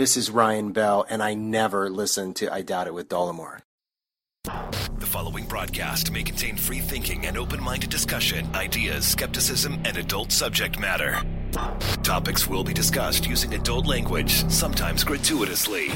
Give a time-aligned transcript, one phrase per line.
[0.00, 3.58] This is Ryan Bell, and I never listen to I Doubt It with Dollemore.
[4.44, 10.32] The following broadcast may contain free thinking and open minded discussion, ideas, skepticism, and adult
[10.32, 11.20] subject matter.
[12.02, 15.88] Topics will be discussed using adult language, sometimes gratuitously.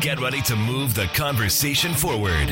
[0.00, 2.48] Get ready to move the conversation forward.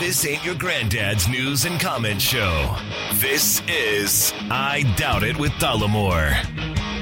[0.00, 2.74] This ain't your granddad's news and comment show.
[3.16, 6.95] This is I Doubt It with Dollemore.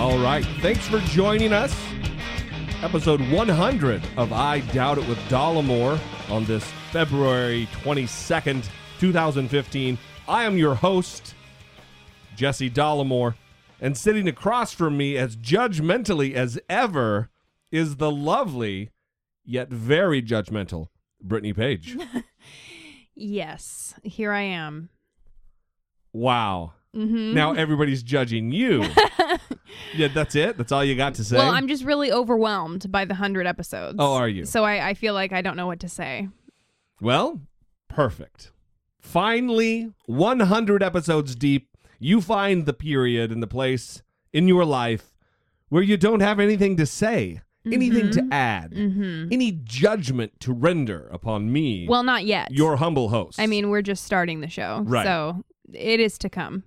[0.00, 0.46] All right.
[0.62, 1.76] Thanks for joining us.
[2.82, 8.66] Episode 100 of I Doubt It with Dollemore on this February 22nd,
[8.98, 9.98] 2015.
[10.26, 11.34] I am your host,
[12.34, 13.34] Jesse Dollemore,
[13.78, 17.28] and sitting across from me as judgmentally as ever
[17.70, 18.92] is the lovely,
[19.44, 20.88] yet very judgmental,
[21.22, 21.98] Brittany Page.
[23.14, 24.88] Yes, here I am.
[26.14, 26.72] wow.
[26.94, 28.84] Hmm Now everybody's judging you.
[29.94, 30.56] yeah, that's it?
[30.56, 31.36] That's all you got to say?
[31.36, 33.96] Well, I'm just really overwhelmed by the hundred episodes.
[33.98, 34.44] Oh, are you?
[34.44, 36.28] So I, I feel like I don't know what to say.
[37.00, 37.40] Well,
[37.88, 38.50] perfect.
[39.00, 45.14] Finally, 100 episodes deep, you find the period and the place in your life
[45.68, 51.52] where you don't have anything to say, anything to add, any judgment to render upon
[51.52, 52.50] me, Well, not yet.
[52.50, 53.38] your humble host.
[53.40, 55.04] I mean, we're just starting the show, Right.
[55.06, 56.64] So it is to come.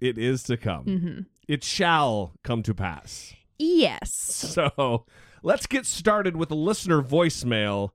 [0.00, 0.84] It is to come.
[0.84, 3.34] hmm It shall come to pass.
[3.58, 4.12] Yes.
[4.12, 5.04] So
[5.42, 7.90] let's get started with a listener voicemail.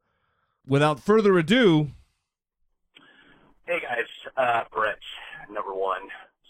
[0.68, 1.90] Without further ado,
[3.66, 4.06] Hey guys,
[4.38, 4.98] uh, Brett,
[5.52, 6.02] number one.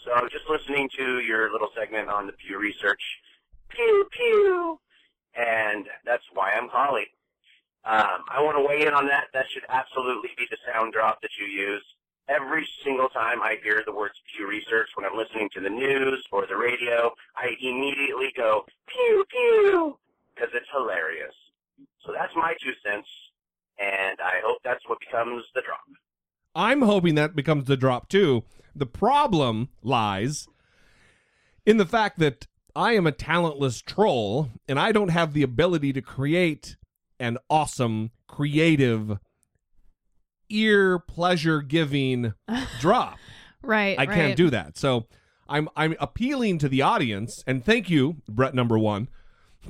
[0.03, 3.01] So I was just listening to your little segment on the Pew Research.
[3.69, 4.79] Pew, pew.
[5.35, 7.05] And that's why I'm calling.
[7.85, 9.25] Um, I want to weigh in on that.
[9.33, 11.83] That should absolutely be the sound drop that you use.
[12.29, 16.23] Every single time I hear the words Pew Research when I'm listening to the news
[16.31, 19.97] or the radio, I immediately go, pew, pew,
[20.35, 21.33] because it's hilarious.
[22.05, 23.07] So that's my two cents,
[23.79, 25.81] and I hope that's what becomes the drop.
[26.53, 28.43] I'm hoping that becomes the drop too.
[28.75, 30.47] The problem lies
[31.65, 35.93] in the fact that I am a talentless troll and I don't have the ability
[35.93, 36.77] to create
[37.19, 39.17] an awesome, creative,
[40.49, 42.33] ear pleasure giving
[42.79, 43.17] drop.
[43.61, 43.99] Right.
[43.99, 44.15] I right.
[44.15, 44.77] can't do that.
[44.77, 45.05] So
[45.47, 49.07] I'm I'm appealing to the audience and thank you, Brett number 1,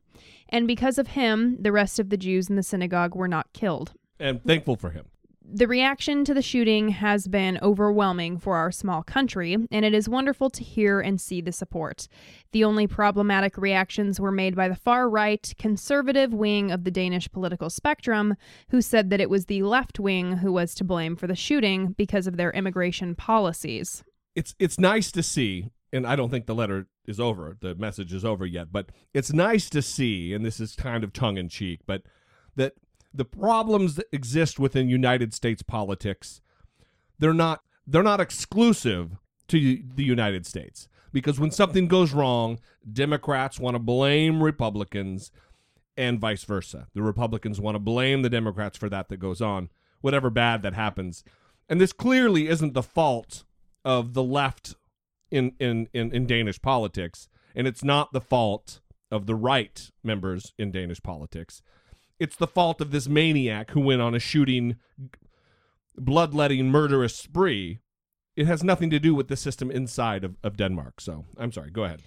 [0.47, 3.93] and because of him, the rest of the Jews in the synagogue were not killed.
[4.17, 5.07] And thankful for him.
[5.53, 10.07] The reaction to the shooting has been overwhelming for our small country, and it is
[10.07, 12.07] wonderful to hear and see the support.
[12.53, 17.29] The only problematic reactions were made by the far right, conservative wing of the Danish
[17.29, 18.35] political spectrum,
[18.69, 21.95] who said that it was the left wing who was to blame for the shooting
[21.97, 24.05] because of their immigration policies.
[24.33, 28.13] It's it's nice to see, and I don't think the letter is over, the message
[28.13, 31.49] is over yet, but it's nice to see, and this is kind of tongue in
[31.49, 32.03] cheek, but
[32.55, 32.75] that
[33.13, 36.41] the problems that exist within United States politics,
[37.19, 39.17] they're not they're not exclusive
[39.47, 40.87] to the United States.
[41.11, 42.59] Because when something goes wrong,
[42.89, 45.31] Democrats want to blame Republicans
[45.97, 46.87] and vice versa.
[46.93, 49.69] The Republicans want to blame the Democrats for that that goes on,
[49.99, 51.23] whatever bad that happens.
[51.67, 53.43] And this clearly isn't the fault
[53.83, 54.75] of the left
[55.29, 58.79] in, in, in, in Danish politics, and it's not the fault
[59.09, 61.61] of the right members in Danish politics.
[62.21, 64.75] It's the fault of this maniac who went on a shooting,
[65.97, 67.79] bloodletting, murderous spree.
[68.35, 71.01] It has nothing to do with the system inside of, of Denmark.
[71.01, 72.03] So I'm sorry, go ahead.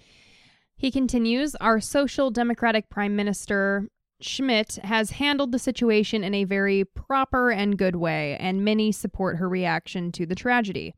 [0.77, 3.89] He continues Our Social Democratic Prime Minister
[4.21, 9.35] Schmidt has handled the situation in a very proper and good way, and many support
[9.35, 10.95] her reaction to the tragedy.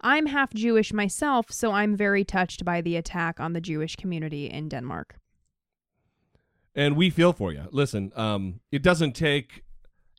[0.00, 4.46] I'm half Jewish myself, so I'm very touched by the attack on the Jewish community
[4.46, 5.16] in Denmark.
[6.74, 7.64] And we feel for you.
[7.72, 9.64] Listen, um, it doesn't take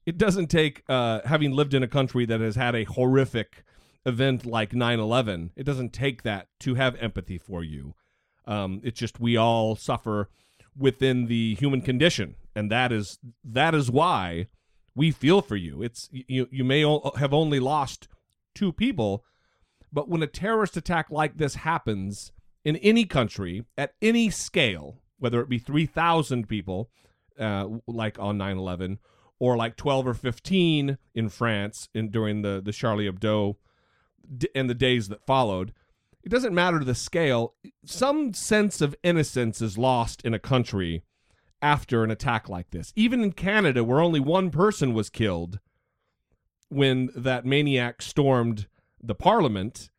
[0.05, 3.63] it doesn't take uh, having lived in a country that has had a horrific
[4.05, 7.93] event like 9-11 it doesn't take that to have empathy for you
[8.47, 10.29] um, it's just we all suffer
[10.75, 14.47] within the human condition and that is that is why
[14.95, 18.07] we feel for you it's you you may o- have only lost
[18.55, 19.23] two people
[19.93, 22.31] but when a terrorist attack like this happens
[22.65, 26.89] in any country at any scale whether it be 3000 people
[27.39, 28.97] uh, like on 9-11
[29.39, 33.55] or like 12 or 15 in france in during the the charlie hebdo
[34.37, 35.73] d- and the days that followed
[36.23, 37.55] it doesn't matter the scale.
[37.85, 41.03] Some sense of innocence is lost in a country
[41.61, 42.93] after an attack like this.
[42.95, 45.59] Even in canada where only one person was killed
[46.69, 48.67] when that maniac stormed
[49.03, 49.89] the parliament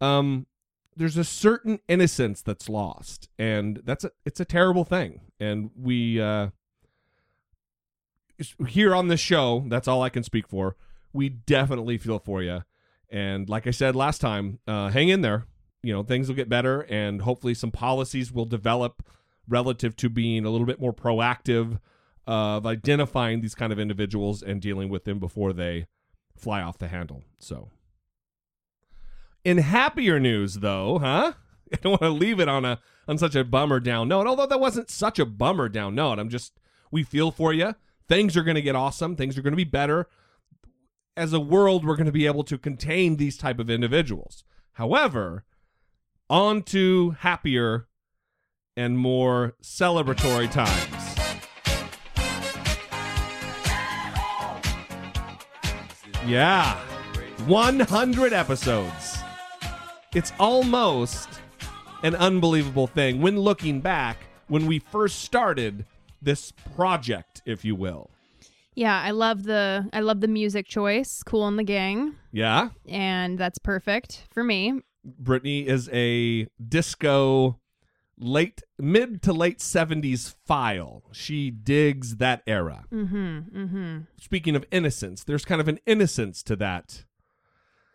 [0.00, 0.46] um
[0.98, 6.20] there's a certain innocence that's lost and that's a it's a terrible thing and we
[6.20, 6.48] uh
[8.68, 10.76] here on this show that's all i can speak for
[11.12, 12.62] we definitely feel for you
[13.10, 15.46] and like I said last time, uh, hang in there.
[15.82, 19.06] You know, things will get better, and hopefully, some policies will develop
[19.46, 21.78] relative to being a little bit more proactive
[22.26, 25.86] of identifying these kind of individuals and dealing with them before they
[26.36, 27.22] fly off the handle.
[27.38, 27.70] So,
[29.44, 31.32] in happier news, though, huh?
[31.72, 34.26] I don't want to leave it on a on such a bummer down note.
[34.26, 36.58] Although that wasn't such a bummer down note, I'm just
[36.90, 37.74] we feel for you.
[38.08, 39.16] Things are going to get awesome.
[39.16, 40.08] Things are going to be better
[41.18, 44.44] as a world we're going to be able to contain these type of individuals
[44.74, 45.44] however
[46.30, 47.88] on to happier
[48.76, 50.94] and more celebratory times
[56.24, 56.78] yeah
[57.46, 59.07] 100 episodes
[60.14, 61.28] it's almost
[62.02, 64.18] an unbelievable thing when looking back
[64.48, 65.84] when we first started
[66.22, 68.10] this project if you will
[68.74, 73.36] Yeah, I love the I love the music choice, Kool and the Gang, yeah and
[73.38, 74.80] that's perfect for me.
[75.04, 77.58] Brittany is a disco
[78.18, 81.02] late mid to late 70s file.
[81.12, 82.84] She digs that era.
[82.92, 83.98] Mm-hmm, mm-hmm.
[84.20, 87.04] Speaking of innocence, there's kind of an innocence to that.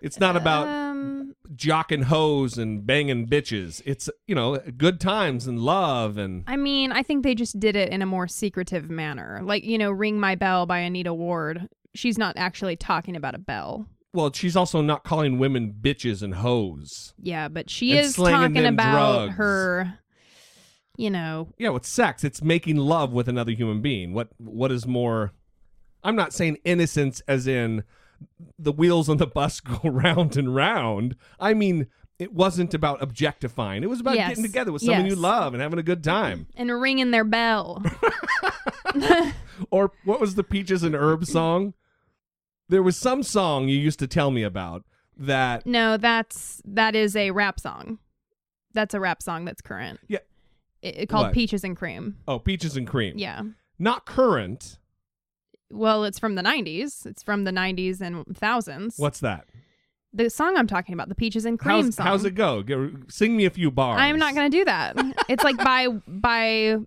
[0.03, 3.81] It's not about um jocking hoes and banging bitches.
[3.85, 7.75] It's, you know, good times and love and I mean, I think they just did
[7.75, 9.39] it in a more secretive manner.
[9.43, 11.69] Like, you know, Ring My Bell by Anita Ward.
[11.95, 13.87] She's not actually talking about a bell.
[14.13, 17.13] well, she's also not calling women bitches and hoes.
[17.19, 19.35] Yeah, but she is talking about drugs.
[19.35, 19.99] her
[20.95, 24.13] you know, Yeah, with sex, it's making love with another human being.
[24.13, 25.31] What what is more
[26.03, 27.83] I'm not saying innocence as in
[28.59, 31.15] the wheels on the bus go round and round.
[31.39, 31.87] I mean,
[32.19, 33.83] it wasn't about objectifying.
[33.83, 34.29] It was about Yes.
[34.29, 36.47] getting together with someone you love and having a good time.
[36.55, 37.83] and ringing their bell.
[39.69, 41.73] Or what was the Peaches and Herb song?
[42.69, 44.83] There was some song you used to tell me about
[45.15, 47.99] that no, that's that is a rap song.
[48.73, 49.99] That's a rap song that's current.
[50.07, 50.19] Yeah.
[50.81, 51.33] It, it called What?
[51.33, 52.17] Peaches and Cream.
[52.27, 53.13] oh, Peaches and Cream.
[53.17, 53.43] Yeah.
[53.77, 54.79] Not current.
[55.73, 57.05] Well, it's from the 90s.
[57.05, 58.97] It's from the 90s and thousands.
[58.97, 59.45] What's that?
[60.13, 62.05] The song I'm talking about, the Peaches and Cream How's, song.
[62.05, 62.61] how's it go?
[62.61, 63.97] Go- Sing me a few bars.
[63.99, 64.95] I'm not going to do that.
[65.27, 66.77] it's like by by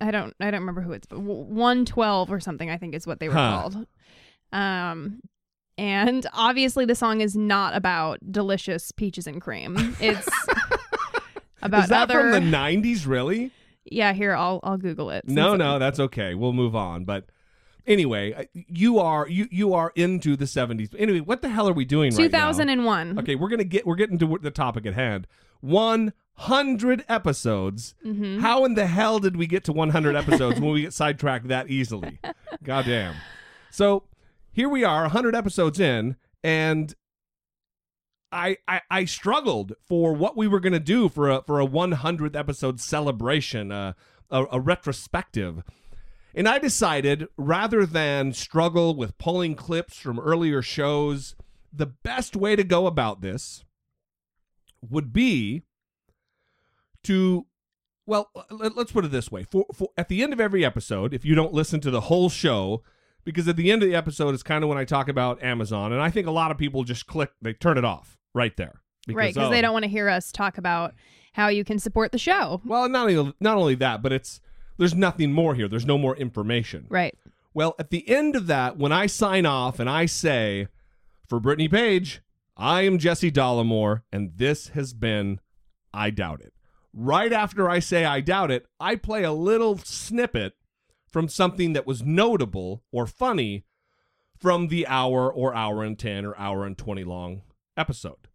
[0.00, 3.28] I don't I don't remember who it's 112 or something I think is what they
[3.28, 3.60] were Huh.
[3.60, 3.86] called.
[4.52, 5.20] Um
[5.76, 9.94] And obviously, the song is not about delicious peaches and cream.
[10.00, 10.26] It's
[11.62, 12.20] about Is that other.
[12.20, 13.06] from the '90s?
[13.06, 13.50] Really?
[13.84, 15.28] yeah, here I'll I'll Google it.
[15.28, 16.34] No, no, that's okay.
[16.34, 17.04] We'll move on.
[17.04, 17.26] But
[17.86, 20.94] anyway, you are you you are into the '70s.
[20.98, 22.48] Anyway, what the hell are we doing right now?
[22.52, 23.18] 2001.
[23.18, 25.26] Okay, we're gonna get we're getting to the topic at hand.
[25.60, 27.94] One hundred episodes.
[28.04, 28.40] Mm-hmm.
[28.40, 31.48] How in the hell did we get to one hundred episodes when we get sidetracked
[31.48, 32.18] that easily?
[32.62, 33.14] Goddamn.
[33.70, 34.04] So
[34.52, 36.94] here we are, hundred episodes in, and
[38.30, 41.92] I, I I struggled for what we were gonna do for a for a one
[41.92, 43.92] hundredth episode celebration, uh,
[44.30, 45.62] a, a retrospective.
[46.34, 51.36] And I decided rather than struggle with pulling clips from earlier shows,
[51.72, 53.64] the best way to go about this
[54.90, 55.62] would be
[57.04, 57.46] to
[58.06, 59.44] well let, us put it this way.
[59.44, 62.28] For, for at the end of every episode if you don't listen to the whole
[62.28, 62.82] show
[63.24, 65.92] because at the end of the episode is kind of when i talk about amazon
[65.92, 68.80] and i think a lot of people just click they turn it off right there.
[69.06, 70.94] Right, because oh, they don't want to hear us talk about
[71.34, 72.62] how you can support the show.
[72.64, 74.40] well not only, not only that but it's
[74.78, 77.14] there's nothing more here there's no more information Right.
[77.54, 80.66] Well, at the end of that, when I sign off and I say,
[81.28, 82.20] for Brittany Page,
[82.56, 85.40] I am Jesse Dollemore, and this has been
[85.92, 86.52] I Doubt It.
[86.92, 90.54] Right after I say I doubt it, I play a little snippet
[91.08, 93.64] from something that was notable or funny
[94.36, 97.42] from the hour or hour and 10 or hour and 20 long
[97.76, 98.28] episode.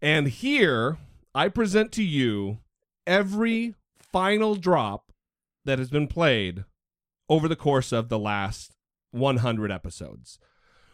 [0.00, 0.98] And here
[1.34, 2.58] I present to you
[3.06, 3.74] every
[4.12, 5.12] final drop
[5.64, 6.64] that has been played
[7.28, 8.74] over the course of the last
[9.10, 10.38] 100 episodes.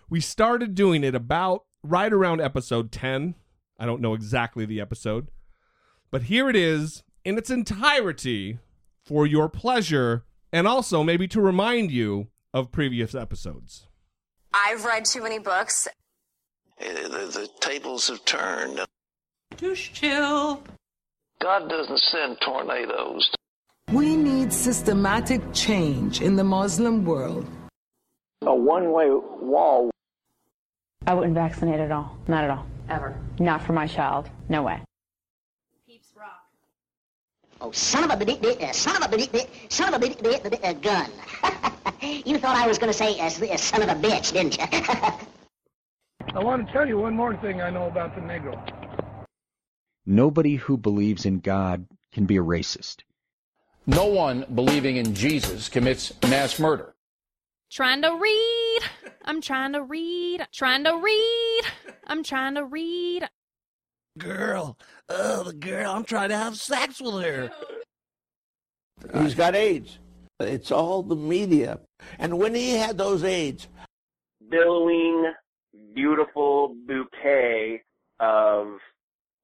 [0.09, 3.35] We started doing it about right around episode 10.
[3.79, 5.29] I don't know exactly the episode,
[6.11, 8.59] but here it is in its entirety
[9.05, 13.87] for your pleasure and also maybe to remind you of previous episodes.
[14.53, 15.87] I've read too many books.
[16.81, 18.81] Uh, The, the tables have turned.
[19.57, 20.63] Just chill.
[21.41, 23.31] God doesn't send tornadoes.
[23.93, 27.47] We need systematic change in the Muslim world.
[28.43, 29.91] A one way wall.
[31.07, 32.17] I wouldn't vaccinate at all.
[32.27, 32.67] Not at all.
[32.89, 33.19] Ever.
[33.39, 34.29] Not for my child.
[34.49, 34.83] No way.
[35.87, 36.45] Peeps rock.
[37.61, 40.23] Oh, son of a bit, uh, son of a bit, bit, son of a bit,
[40.23, 41.11] bit, bit, uh, gun.
[42.03, 44.67] you thought I was going to say uh, uh, son of a bitch, didn't you?
[46.35, 48.78] I want to tell you one more thing I know about the Negro.
[50.11, 53.03] Nobody who believes in God can be a racist.
[53.87, 56.95] No one believing in Jesus commits mass murder.
[57.71, 58.81] Trying to read.
[59.27, 60.47] I'm trying to read.
[60.51, 61.63] Trying to read.
[62.07, 63.29] I'm trying to read.
[64.17, 64.79] Girl,
[65.11, 67.51] oh, the girl, I'm trying to have sex with her.
[69.13, 69.99] He's got AIDS.
[70.41, 71.81] It's all the media.
[72.19, 73.69] And when he had those AIDS,
[74.49, 75.35] billowing,
[75.95, 77.83] beautiful bouquet
[78.21, 78.79] of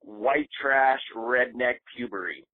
[0.05, 2.45] white trash redneck puberty.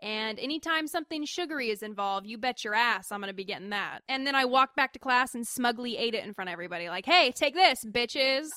[0.00, 3.70] And anytime something sugary is involved, you bet your ass I'm going to be getting
[3.70, 4.00] that.
[4.08, 6.88] And then I walked back to class and smugly ate it in front of everybody.
[6.88, 8.48] Like, hey, take this, bitches.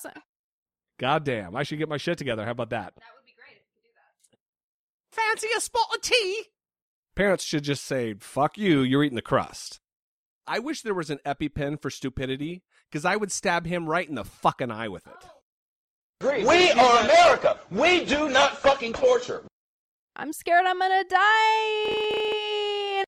[0.99, 2.43] Goddamn, I should get my shit together.
[2.43, 2.93] How about that?
[2.95, 3.91] That would be great if you could do
[5.15, 5.37] that.
[5.39, 6.43] Fancy a spot of tea?
[7.15, 9.79] Parents should just say, fuck you, you're eating the crust.
[10.45, 14.15] I wish there was an EpiPen for stupidity, because I would stab him right in
[14.15, 15.13] the fucking eye with it.
[15.23, 15.38] Oh.
[16.21, 17.59] We are America.
[17.71, 19.43] We do not fucking torture.
[20.15, 23.03] I'm scared I'm going to die.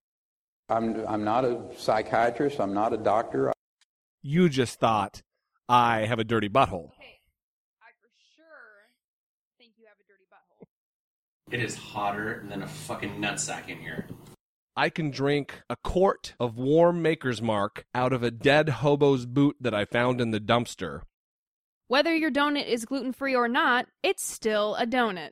[0.70, 2.60] I'm, I'm not a psychiatrist.
[2.60, 3.52] I'm not a doctor.
[4.22, 5.22] You just thought
[5.68, 6.92] I have a dirty butthole.
[6.92, 7.20] Okay,
[7.82, 8.88] I for sure
[9.58, 10.68] think you have a dirty butthole.
[11.52, 14.08] It is hotter than a fucking nutsack in here.
[14.78, 19.58] I can drink a quart of warm Maker's Mark out of a dead hobo's boot
[19.60, 21.02] that I found in the dumpster.
[21.92, 25.32] Whether your donut is gluten free or not, it's still a donut.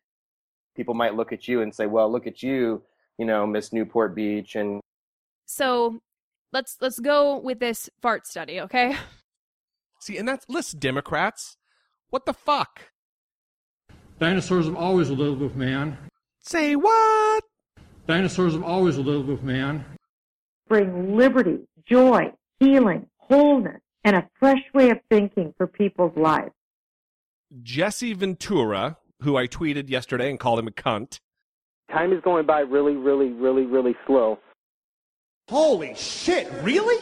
[0.76, 2.84] People might look at you and say, "Well, look at you,
[3.18, 4.82] you know, Miss Newport Beach," and
[5.46, 6.02] So
[6.52, 8.98] let's let's go with this fart study, okay?
[10.02, 11.56] See, and that's listen, Democrats.
[12.10, 12.92] What the fuck?
[14.20, 15.98] Dinosaurs have always lived with man.
[16.42, 17.46] Say what?
[18.06, 19.86] Dinosaurs have always lived with man.
[20.68, 26.50] Bring liberty, joy, healing, wholeness, and a fresh way of thinking for people's lives.
[27.62, 31.20] Jesse Ventura, who I tweeted yesterday and called him a cunt.
[31.92, 34.40] Time is going by really, really, really, really slow.
[35.48, 36.98] Holy shit, really?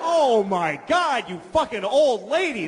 [0.00, 2.66] Oh my god, you fucking old lady!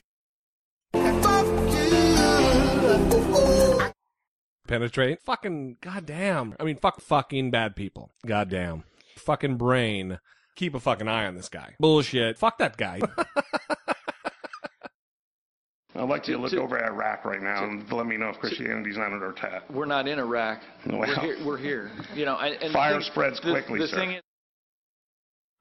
[4.68, 5.22] Penetrate.
[5.22, 6.54] Fucking goddamn.
[6.60, 8.10] I mean, fuck fucking bad people.
[8.24, 8.84] Goddamn.
[9.16, 10.18] Fucking brain.
[10.56, 11.74] Keep a fucking eye on this guy.
[11.78, 12.38] Bullshit.
[12.38, 13.00] Fuck that guy.
[15.94, 18.38] I'd like you to look over at Iraq right now and let me know if
[18.38, 19.62] Christianity's not under attack.
[19.70, 20.60] We're not in Iraq.
[20.86, 20.98] Well.
[20.98, 21.38] We're here.
[21.44, 21.90] We're here.
[22.14, 23.96] You know, and, and Fire the thing- spreads the- quickly, the sir.
[23.96, 24.22] thing is,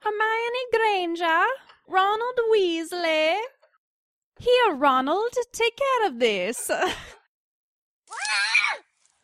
[0.01, 1.45] Hermione Granger,
[1.87, 3.37] Ronald Weasley.
[4.39, 6.67] Here, Ronald, take care of this.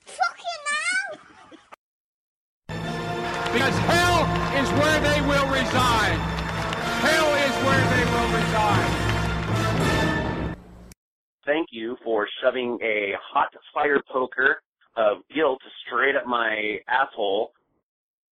[0.05, 1.19] Fucking now!
[3.53, 4.10] Because hell
[4.61, 6.19] is where they will reside.
[7.01, 8.93] Hell is where they will reside.
[11.45, 14.61] Thank you for shoving a hot fire poker
[14.95, 17.53] of guilt straight up my asshole.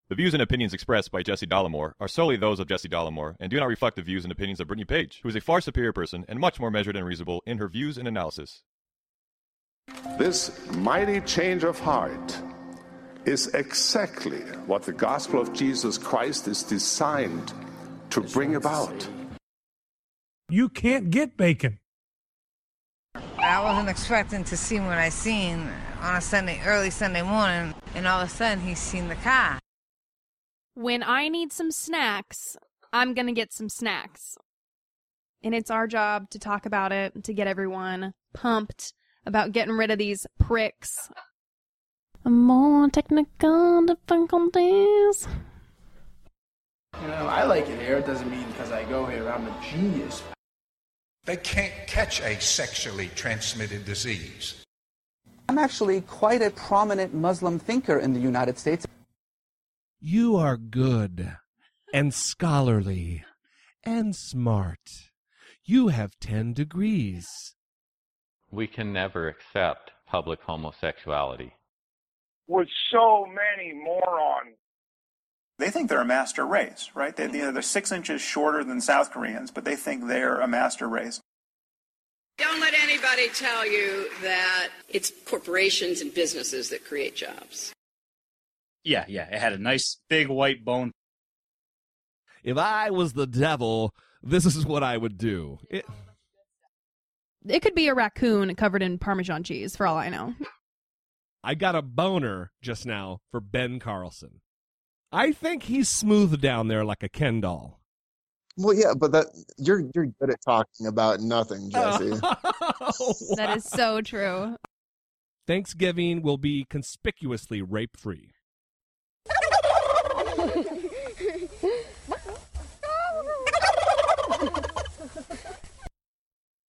[0.10, 3.50] The views and opinions expressed by Jesse Dollemore are solely those of Jesse Dollemore and
[3.50, 5.94] do not reflect the views and opinions of Brittany Page, who is a far superior
[5.94, 8.62] person and much more measured and reasonable in her views and analysis.
[10.20, 12.40] This mighty change of heart
[13.26, 17.54] is exactly what the gospel of Jesus Christ is designed
[18.10, 19.08] to bring about.
[20.50, 21.80] You can't get bacon.
[23.38, 25.68] I wasn't expecting to see what I seen
[26.02, 29.60] on a Sunday, early Sunday morning, and all of a sudden he's seen the car.
[30.74, 32.58] When I need some snacks,
[32.92, 34.38] I'm going to get some snacks.
[35.44, 38.94] And it's our job to talk about it, to get everyone pumped
[39.26, 41.10] about getting rid of these pricks.
[42.26, 45.28] More technical difficulties.
[47.02, 47.98] You know, I like it here.
[47.98, 50.22] It doesn't mean because I go here I'm a genius.
[51.26, 54.66] They can't catch a sexually transmitted disease.
[55.48, 58.86] I'm actually quite a prominent Muslim thinker in the United States.
[60.00, 61.38] You are good
[61.94, 63.24] and scholarly
[63.84, 65.12] and smart.
[65.64, 67.56] You have 10 degrees.
[68.52, 71.54] We can never accept public homosexuality.
[72.50, 74.58] With so many morons.
[75.60, 77.16] They think they're a master race, right?
[77.16, 80.48] They, you know, they're six inches shorter than South Koreans, but they think they're a
[80.48, 81.22] master race.
[82.40, 87.72] Don't let anybody tell you that it's corporations and businesses that create jobs.
[88.84, 89.28] Yeah, yeah.
[89.30, 90.92] It had a nice big white bone.
[92.44, 93.94] If I was the devil,
[94.24, 95.60] this is what I would do.
[95.70, 95.86] It,
[97.46, 100.34] It could be a raccoon covered in Parmesan cheese, for all I know.
[101.44, 104.42] I got a boner just now for Ben Carson.
[105.12, 107.80] I think he's smooth down there like a Ken doll.
[108.58, 112.10] Well, yeah, but that you're you're good at talking about nothing, Jesse.
[113.36, 114.58] That is so true.
[115.48, 118.32] Thanksgiving will be conspicuously rape free.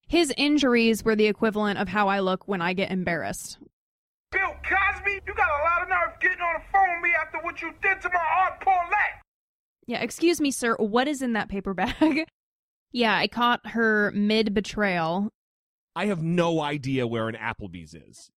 [0.06, 3.58] His injuries were the equivalent of how I look when I get embarrassed.
[4.32, 7.38] Bill Cosby, you got a lot of nerve getting on the phone with me after
[7.38, 9.22] what you did to my Aunt Paulette.
[9.86, 10.76] Yeah, excuse me, sir.
[10.76, 12.26] What is in that paper bag?
[12.92, 15.30] yeah, I caught her mid betrayal.
[15.96, 18.30] I have no idea where an Applebee's is.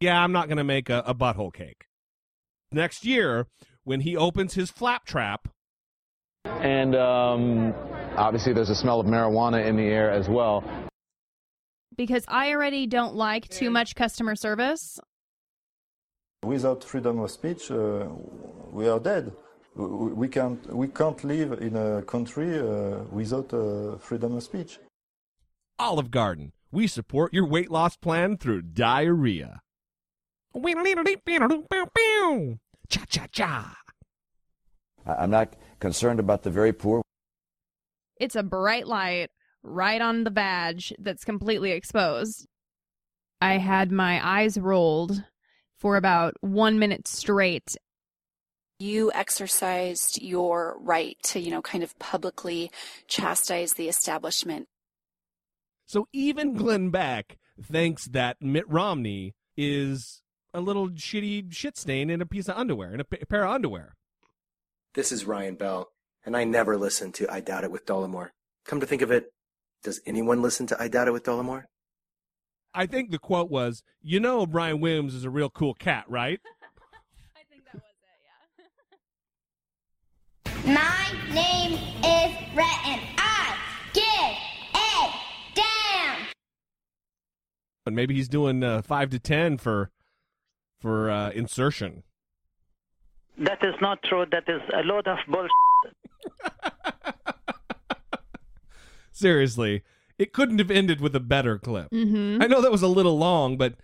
[0.00, 1.84] Yeah, I'm not going to make a, a butthole cake.
[2.72, 3.46] Next year,
[3.84, 5.48] when he opens his flap trap,
[6.44, 7.72] And um,
[8.16, 10.64] obviously, there's a smell of marijuana in the air as well.
[11.98, 15.00] Because I already don't like too much customer service.
[16.44, 18.06] Without freedom of speech, uh,
[18.70, 19.32] we are dead.
[19.74, 24.78] We we can't, we can't live in a country uh, without uh, freedom of speech.
[25.80, 29.60] Olive Garden, we support your weight loss plan through diarrhea.
[32.88, 33.76] Cha cha cha.
[35.04, 37.02] I'm not concerned about the very poor.
[38.20, 39.30] It's a bright light
[39.68, 42.46] right on the badge that's completely exposed.
[43.40, 45.22] I had my eyes rolled
[45.76, 47.76] for about one minute straight.
[48.80, 52.70] You exercised your right to, you know, kind of publicly
[53.06, 54.68] chastise the establishment.
[55.86, 60.22] So even Glenn Beck thinks that Mitt Romney is
[60.54, 63.94] a little shitty shit stain in a piece of underwear, in a pair of underwear.
[64.94, 65.88] This is Ryan Bell,
[66.24, 68.30] and I never listened to I Doubt It with Dollemore.
[68.64, 69.32] Come to think of it,
[69.82, 71.64] does anyone listen to I Doubt It with Dollemore?
[72.74, 76.40] I think the quote was, "You know, Brian Williams is a real cool cat, right?"
[80.66, 83.56] My name is Brett and I
[83.94, 84.36] give
[84.74, 85.10] a
[85.54, 86.26] damn.
[87.84, 89.90] But maybe he's doing uh, five to ten for
[90.80, 92.02] for uh, insertion.
[93.38, 94.26] That is not true.
[94.30, 95.50] That is a load of bullshit.
[99.18, 99.82] Seriously,
[100.18, 101.90] it couldn't have ended with a better clip.
[101.90, 102.42] Mhm.
[102.42, 103.74] I know that was a little long, but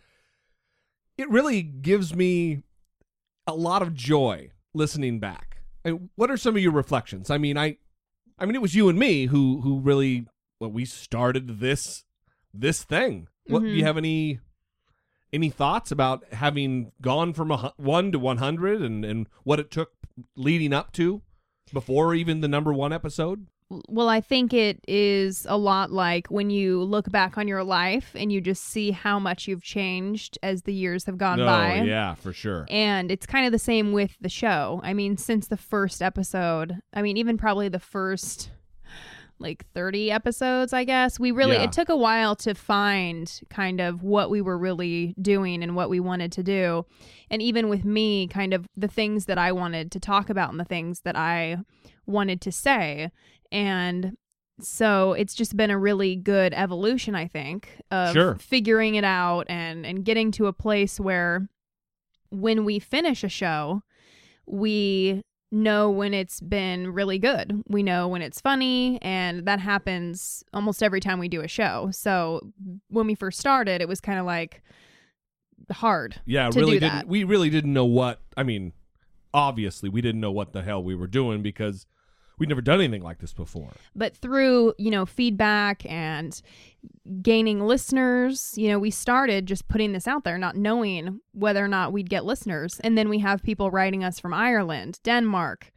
[1.18, 2.62] it really gives me
[3.46, 5.58] a lot of joy listening back.
[5.84, 7.30] And what are some of your reflections?
[7.30, 7.78] I mean, I,
[8.38, 10.26] I mean, it was you and me who who really
[10.60, 12.04] well, we started this
[12.52, 13.28] this thing.
[13.46, 13.86] What do you Mhm.
[13.86, 14.40] have any
[15.32, 19.92] any thoughts about having gone from a 1 to 100 and and what it took
[20.36, 21.22] leading up to
[21.72, 23.48] before even the number 1 episode?
[23.88, 28.10] Well, I think it is a lot like when you look back on your life
[28.14, 31.82] and you just see how much you've changed as the years have gone no, by.
[31.82, 32.66] yeah, for sure.
[32.68, 34.80] And it's kind of the same with the show.
[34.82, 38.50] I mean, since the first episode, I mean, even probably the first
[39.40, 41.64] like 30 episodes, I guess, we really, Yeah.
[41.64, 45.90] it took a while to find kind of what we were really doing and what
[45.90, 46.87] we wanted to do.
[47.30, 50.60] And even with me, kind of the things that I wanted to talk about and
[50.60, 51.58] the things that I
[52.06, 53.10] wanted to say.
[53.52, 54.16] And
[54.61, 58.35] so it's just been a really good evolution, I think, of Sure.
[58.37, 61.48] figuring it out and and getting to a place where
[62.30, 63.83] when we finish a show,
[64.46, 67.62] we know when it's been really good.
[67.68, 71.90] We know when it's funny, and that happens almost every time we do a show.
[71.92, 72.40] So
[72.88, 74.62] when we first started, it was kind of like
[75.70, 76.20] hard.
[76.26, 77.09] Yeah, to really do didn't that.
[77.09, 78.72] we really didn't know what I mean,
[79.33, 81.87] obviously we didn't know what the hell we were doing because
[82.38, 83.70] we'd never done anything like this before.
[83.94, 86.40] but through you know feedback and
[87.22, 91.68] gaining listeners you know we started just putting this out there not knowing whether or
[91.68, 95.70] not we'd get listeners and then we have people writing us from ireland denmark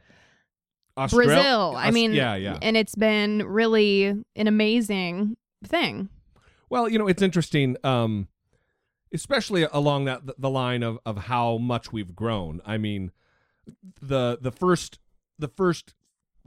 [0.96, 2.58] Austral- brazil i mean yeah, yeah.
[2.60, 6.08] and it's been really an amazing thing
[6.70, 8.28] Well, you know, it's interesting, um,
[9.14, 12.60] especially along that the line of, of how much we've grown.
[12.66, 13.10] I mean,
[14.02, 14.98] the the first
[15.38, 15.94] the first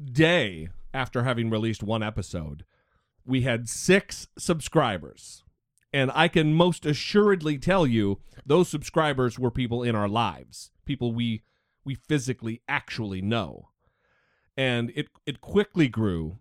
[0.06, 2.66] day after having released one episode,
[3.26, 5.44] we had six subscribers.
[5.94, 11.14] And I can most assuredly tell you those subscribers were people in our lives, people
[11.14, 11.44] we
[11.84, 13.70] we physically actually know.
[14.56, 16.40] And it it quickly grew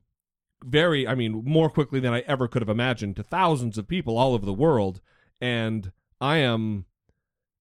[0.64, 4.18] very i mean more quickly than i ever could have imagined to thousands of people
[4.18, 5.00] all over the world
[5.40, 6.84] and i am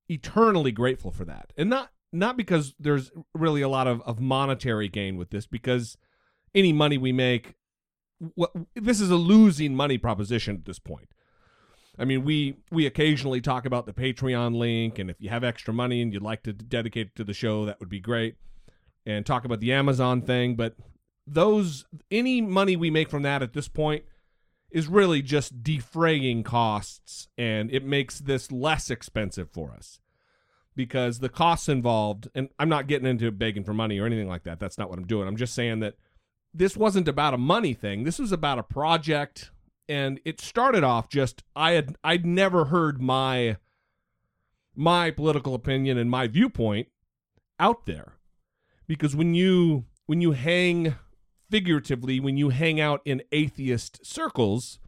[0.10, 4.88] eternally grateful for that and not not because there's really a lot of, of monetary
[4.88, 5.98] gain with this because
[6.56, 7.56] any money we make
[8.36, 11.10] what this is a losing money proposition at this point
[12.00, 15.74] I mean, we we occasionally talk about the Patreon link, and if you have extra
[15.74, 18.36] money and you'd like to dedicate it to the show, that would be great.
[19.06, 20.76] And talk about the Amazon thing, but
[21.28, 24.06] those any money we make from that at this point
[24.72, 30.00] is really just defraying costs, and it makes this less expensive for us
[30.80, 32.30] because the costs involved.
[32.34, 34.62] And I'm not getting into begging for money or anything like that.
[34.62, 35.28] That's not what I'm doing.
[35.28, 35.96] I'm just saying that
[36.54, 38.06] this wasn't about a money thing.
[38.06, 39.52] This was about a project
[39.90, 43.58] and it started off just I had I'd never heard my
[44.74, 46.88] my political opinion and my viewpoint
[47.60, 48.14] out there.
[48.88, 50.96] Because when you when you hang
[51.52, 54.80] figuratively, when you hang out in atheist circles,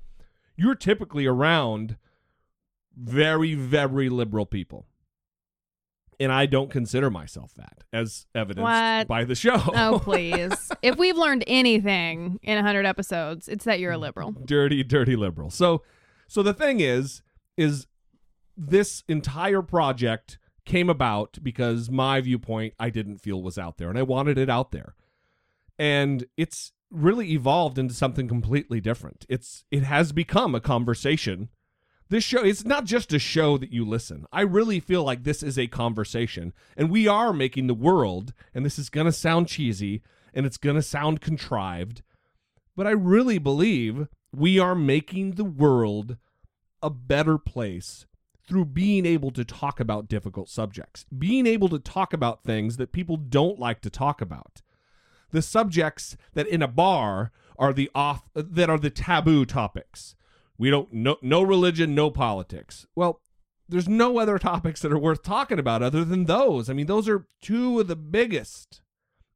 [0.55, 1.97] you're typically around
[2.95, 4.85] very very liberal people.
[6.21, 9.07] And I don't consider myself that, as evidenced What?
[9.07, 9.55] by the show.
[9.57, 10.71] oh please.
[10.81, 14.31] If we've learned anything in 100 episodes it's that you're a liberal.
[14.45, 15.49] Dirty dirty liberal.
[15.49, 15.81] So
[16.27, 17.21] so the thing is
[17.57, 17.87] is
[18.55, 23.97] this entire project came about because my viewpoint i didn't feel was out there and
[23.97, 24.95] i wanted it out there.
[25.79, 29.25] And it's really evolved into something completely different.
[29.27, 31.49] It's it has become a conversation
[32.11, 35.41] this show it's not just a show that you listen i really feel like this
[35.41, 39.47] is a conversation and we are making the world and this is going to sound
[39.47, 42.03] cheesy and it's going to sound contrived
[42.75, 46.17] but I really believe we are making the world
[46.81, 48.05] a better place
[48.47, 52.91] through being able to talk about difficult subjects, being able to talk about things that
[52.91, 54.61] people don't like to talk about.
[55.31, 60.15] The subjects that in a bar are the off that are the taboo topics.
[60.61, 62.85] We don't no no religion, no politics.
[62.95, 63.19] Well,
[63.67, 66.69] there's no other topics that are worth talking about other than those.
[66.69, 68.79] I mean, those are two of the biggest.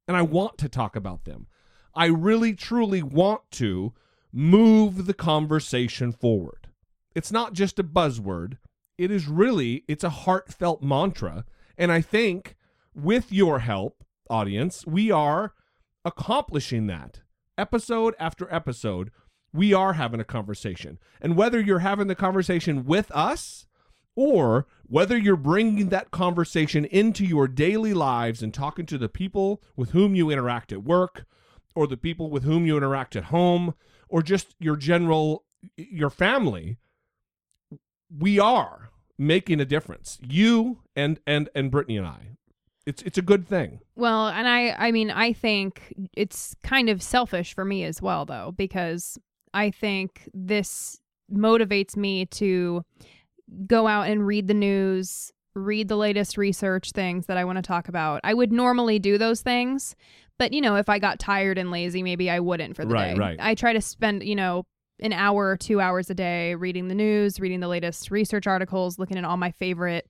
[0.07, 1.47] And I want to talk about them.
[1.95, 3.93] I really truly want to
[4.31, 6.67] move the conversation forward.
[7.15, 8.59] It's not just a buzzword.
[8.95, 11.43] It is really it's a heartfelt mantra
[11.75, 12.55] and I think
[12.93, 15.55] with your help, audience, we are
[16.05, 17.21] accomplishing that.
[17.57, 19.09] Episode after episode,
[19.55, 20.99] we are having a conversation.
[21.21, 23.65] And whether you're having the conversation with us
[24.15, 29.61] or whether you're bringing that conversation into your daily lives and talking to the people
[29.75, 31.25] with whom you interact at work
[31.73, 33.73] or the people with whom you interact at home
[34.07, 35.43] or just your general
[35.75, 36.77] your family
[38.17, 40.17] we are making a difference.
[40.21, 42.37] You and and and brittany and i.
[42.85, 43.79] It's it's a good thing.
[43.95, 48.25] Well, and I I mean, I think it's kind of selfish for me as well
[48.25, 49.17] though because
[49.55, 50.99] I think this
[51.33, 52.83] motivates me to
[53.65, 57.61] go out and read the news, read the latest research things that I want to
[57.61, 58.21] talk about.
[58.23, 59.95] I would normally do those things,
[60.37, 63.15] but you know, if I got tired and lazy, maybe I wouldn't for the Right,
[63.15, 63.19] day.
[63.19, 63.37] right.
[63.39, 64.65] I try to spend, you know,
[64.99, 68.99] an hour or two hours a day reading the news, reading the latest research articles,
[68.99, 70.09] looking at all my favorite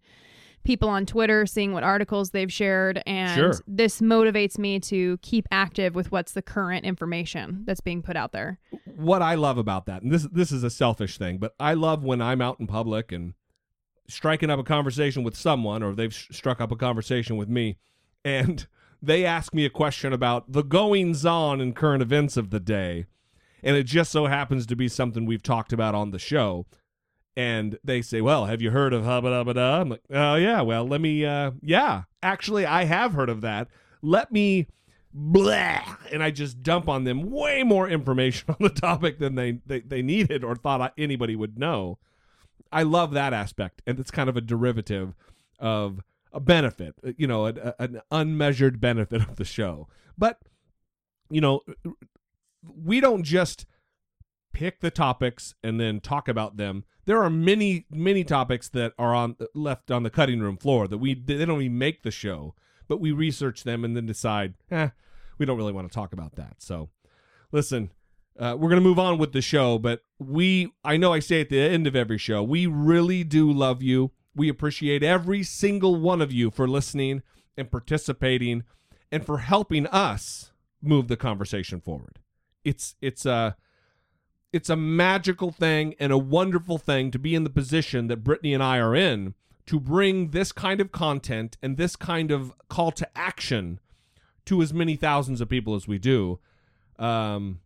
[0.66, 3.02] people on Twitter, seeing what articles they've shared.
[3.06, 3.54] And Sure.
[3.68, 8.34] this motivates me to keep active with what's the current information that's being put out
[8.34, 8.60] there.
[8.96, 12.04] what I love about that, and this this is a selfish thing, but I love
[12.04, 13.34] when I'm out in public and
[14.08, 17.78] striking up a conversation with someone, or they've sh- struck up a conversation with me,
[18.24, 18.68] and
[19.02, 23.06] they ask me a question about the goings on and current events of the day,
[23.64, 26.66] and it just so happens to be something we've talked about on the show.
[27.38, 30.62] And they say, "Well, have you heard of Hubba Dubba Da?" I'm like, "Oh yeah,
[30.62, 31.26] well, let me.
[31.26, 33.68] Uh, yeah, actually, I have heard of that.
[34.02, 34.68] Let me
[35.18, 39.60] blah and i just dump on them way more information on the topic than they
[39.66, 41.98] they, they needed or thought anybody would know
[42.70, 45.16] i love that aspect and it's kind of a derivative
[45.58, 46.02] of
[46.34, 50.42] a benefit uh, you know a, a- an unmeasured benefit of the show but
[51.30, 51.62] you know
[52.84, 53.66] we don't just
[54.56, 56.86] pick the topics and then talk about them.
[57.04, 60.98] There are many many topics that are on left on the cutting room floor that
[60.98, 62.56] we they don't even make the show
[62.88, 64.90] but we research them and then decide eh
[65.38, 66.56] we don't really want to talk about that.
[66.60, 66.90] So
[67.52, 67.92] listen
[68.40, 71.42] uh, we're going to move on with the show but we i know i say
[71.42, 74.12] at the end of every show we really do love you.
[74.34, 77.24] We appreciate every single one of you for listening
[77.58, 78.64] and participating
[79.12, 82.20] and for helping us move the conversation forward.
[82.64, 83.56] It's it's a
[84.54, 88.54] it's a magical thing and a wonderful thing to be in the position that Brittany
[88.54, 89.34] and I are in
[89.66, 93.80] to bring this kind of content and this kind of call to action
[94.46, 96.40] to as many thousands of people as we do.
[96.98, 97.62] Um,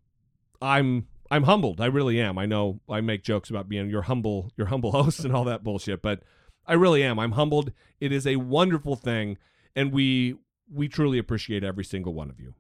[0.61, 1.79] I'm I'm humbled.
[1.79, 2.37] I really am.
[2.37, 5.63] I know I make jokes about being your humble your humble host and all that
[5.63, 6.23] bullshit, but
[6.65, 7.19] I really am.
[7.19, 7.71] I'm humbled.
[7.99, 9.37] It is a wonderful thing,
[9.75, 10.35] and we
[10.71, 12.53] we truly appreciate every single one of you.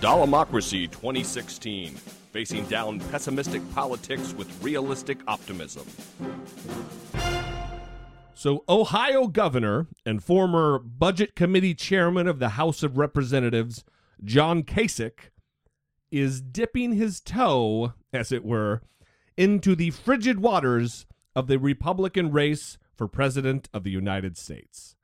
[0.00, 1.92] Dollemocracy 2016,
[2.32, 5.84] facing down pessimistic politics with realistic optimism.
[8.32, 13.84] So, Ohio Governor and former Budget Committee Chairman of the House of Representatives,
[14.22, 15.30] John Kasich,
[16.12, 18.82] is dipping his toe, as it were,
[19.36, 24.94] into the frigid waters of the Republican race for President of the United States.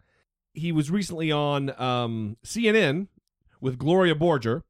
[0.53, 3.09] He was recently on um, CNN
[3.61, 4.63] with Gloria Borger,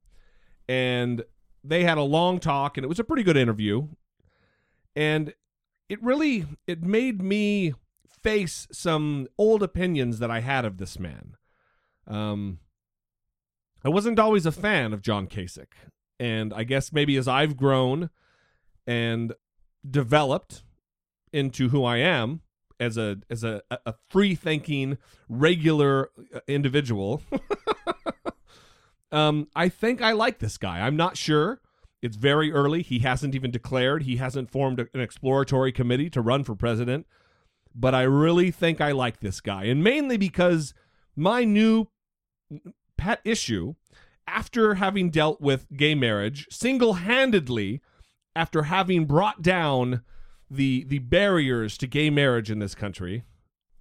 [0.68, 1.24] and
[1.62, 3.88] they had a long talk, and it was a pretty good interview.
[4.96, 5.34] And
[5.88, 7.74] it really it made me
[8.06, 11.36] face some old opinions that I had of this man.
[12.06, 12.58] Um,
[13.84, 15.74] I wasn't always a fan of John Kasich,
[16.18, 18.10] and I guess maybe as I've grown
[18.86, 19.34] and
[19.88, 20.62] developed
[21.32, 22.40] into who I am
[22.80, 24.98] as a as a, a free thinking
[25.28, 27.22] regular uh, individual,
[29.14, 30.80] um, I think I like this guy.
[30.80, 31.60] I'm not sure.
[32.02, 32.82] It's very early.
[32.82, 34.02] He hasn't even declared.
[34.02, 37.06] He hasn't formed an exploratory committee to run for president.
[37.74, 39.64] But I really think I like this guy.
[39.64, 40.74] And mainly because
[41.16, 41.86] my new
[42.98, 43.74] pet issue,
[44.26, 47.80] after having dealt with gay marriage single handedly,
[48.36, 50.02] after having brought down
[50.50, 53.24] the the barriers to gay marriage in this country,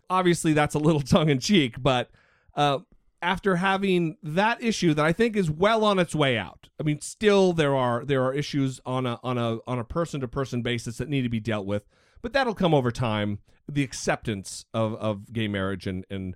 [0.10, 2.10] obviously that's a little tongue in cheek, but
[2.56, 2.80] uh,
[3.24, 6.70] after having that issue that I think is well on its way out.
[6.80, 10.22] I mean, still there are there are issues on a on a on a person
[10.22, 11.88] to person basis that need to be dealt with,
[12.22, 13.40] but that'll come over time.
[13.72, 16.36] The acceptance of, of gay marriage and, and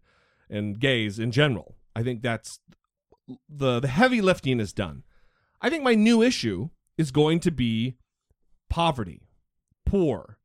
[0.50, 1.76] and gays in general.
[1.94, 2.62] I think that's
[3.50, 5.04] the the heavy lifting is done.
[5.62, 7.98] I think my new issue is going to be
[8.70, 9.28] poverty,
[9.86, 10.38] poor,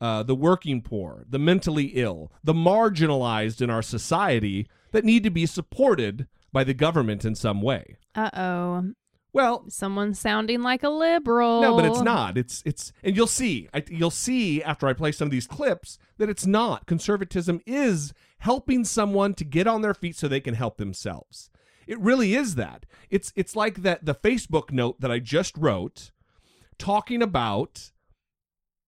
[0.00, 5.30] uh, the working poor, the mentally ill, the marginalized in our society that need to
[5.30, 7.96] be supported by the government in some way.
[8.14, 8.92] Uh oh.
[9.32, 11.60] Well, someone's sounding like a liberal.
[11.60, 12.36] No, but it's not.
[12.36, 13.68] It's it's and you'll see.
[13.72, 16.86] I, you'll see after I play some of these clips that it's not.
[16.86, 21.50] Conservatism is helping someone to get on their feet so they can help themselves.
[21.86, 22.86] It really is that.
[23.08, 26.10] It's it's like that the Facebook note that I just wrote
[26.78, 27.92] talking about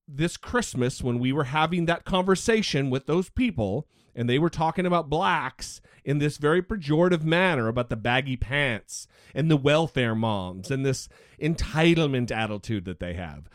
[0.09, 4.87] this Christmas when we were having that conversation with those people and they were talking
[4.87, 10.71] about blacks in this very pejorative manner about the baggy pants and the welfare moms
[10.71, 11.09] and this
[11.41, 13.49] entitlement attitude that they have.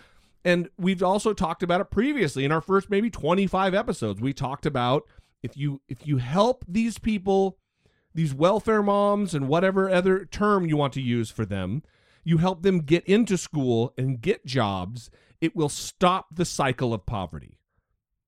[0.46, 4.22] And we've also talked about it previously in our first maybe 25 episodes.
[4.22, 5.04] We talked about
[5.44, 7.58] if you if you help these people
[8.16, 11.84] these welfare moms and whatever other term you want to use for them,
[12.24, 17.06] you help them get into school and get jobs, it will stop the cycle of
[17.06, 17.60] poverty.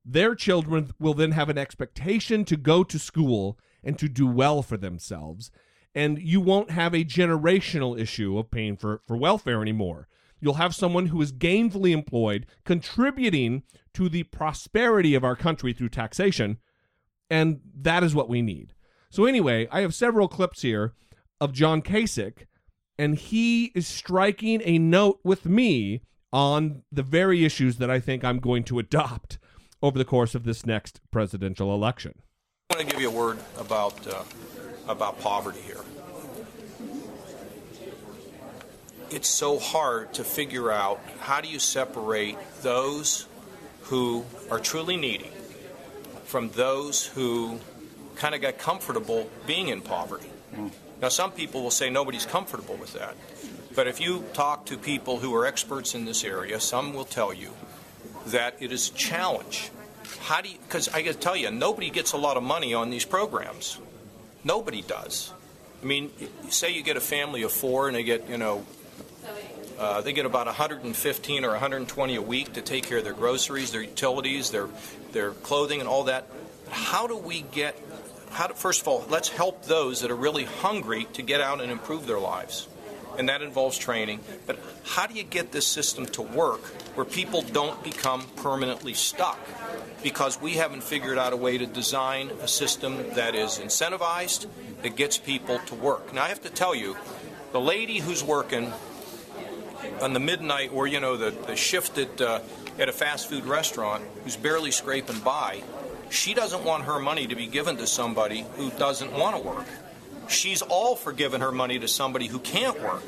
[0.06, 4.62] Their children will then have an expectation to go to school and to do well
[4.62, 5.52] for themselves.
[5.96, 10.08] And you won't have a generational issue of paying for, for welfare anymore.
[10.40, 13.64] You'll have someone who is gainfully employed, contributing
[13.94, 16.58] to the prosperity of our country through taxation.
[17.30, 18.74] And that is what we need.
[19.10, 20.94] So, anyway, I have several clips here
[21.42, 22.46] of John Kasich,
[22.98, 28.24] and he is striking a note with me on the very issues that I think
[28.24, 29.40] I'm going to adopt
[29.82, 32.22] over the course of this next presidential election.
[32.72, 34.24] I want to give you a word about uh,
[34.88, 35.82] about poverty here.
[39.10, 43.26] It's so hard to figure out how do you separate those
[43.86, 45.32] who are truly needy
[46.26, 47.60] from those who
[48.16, 50.30] kind of got comfortable being in poverty.
[51.02, 53.16] Now, some people will say nobody's comfortable with that.
[53.74, 57.34] But if you talk to people who are experts in this area, some will tell
[57.34, 57.50] you
[58.28, 59.72] that it is a challenge.
[60.22, 62.74] How do you, because I got to tell you, nobody gets a lot of money
[62.74, 63.80] on these programs.
[64.44, 65.34] Nobody does.
[65.82, 66.12] I mean,
[66.50, 68.66] say you get a family of four and they get, you know,
[69.80, 73.72] uh, they get about 115 or 120 a week to take care of their groceries,
[73.72, 74.68] their utilities, their
[75.14, 76.28] their clothing, and all that.
[76.70, 77.82] How do we get?
[78.32, 81.62] How do, first of all, let's help those that are really hungry to get out
[81.62, 82.68] and improve their lives,
[83.20, 84.22] and that involves training.
[84.48, 86.62] But how do you get this system to work
[86.96, 89.38] where people don't become permanently stuck?
[90.02, 94.48] Because we haven't figured out a way to design a system that is incentivized,
[94.84, 96.14] that gets people to work.
[96.14, 96.96] Now, I have to tell you,
[97.52, 98.72] the lady who's working
[100.02, 102.40] on the midnight or you know the, the shift at, uh,
[102.78, 105.62] at a fast food restaurant who's barely scraping by
[106.10, 109.66] she doesn't want her money to be given to somebody who doesn't want to work
[110.30, 113.04] she's all for giving her money to somebody who can't work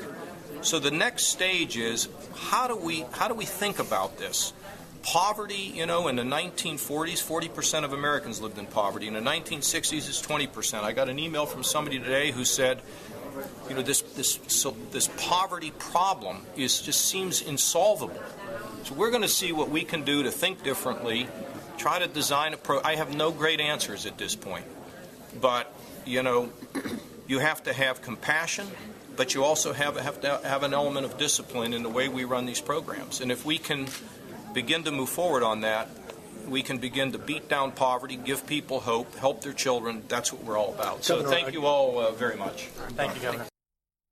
[0.62, 4.54] so the next stage is how do we how do we think about this
[5.04, 10.08] poverty you know in the 1940s 40% of americans lived in poverty in the 1960s
[10.08, 12.82] it's 20% i got an email from somebody today who said
[13.70, 18.22] you know this this so this poverty problem is just seems insolvable.
[18.84, 21.28] So we're going to see what we can do to think differently,
[21.78, 22.82] try to design a pro.
[22.84, 24.66] I have no great answers at this point,
[25.40, 25.74] but
[26.06, 26.50] you know,
[27.28, 28.68] you have to have compassion,
[29.16, 32.24] but you also have have to have an element of discipline in the way we
[32.24, 33.22] run these programs.
[33.22, 33.88] And if we can
[34.54, 35.90] begin to move forward on that,
[36.48, 40.04] we can begin to beat down poverty, give people hope, help their children.
[40.08, 41.04] That's what we're all about.
[41.04, 42.68] So thank you all uh, very much.
[42.98, 43.46] Thank you, Governor.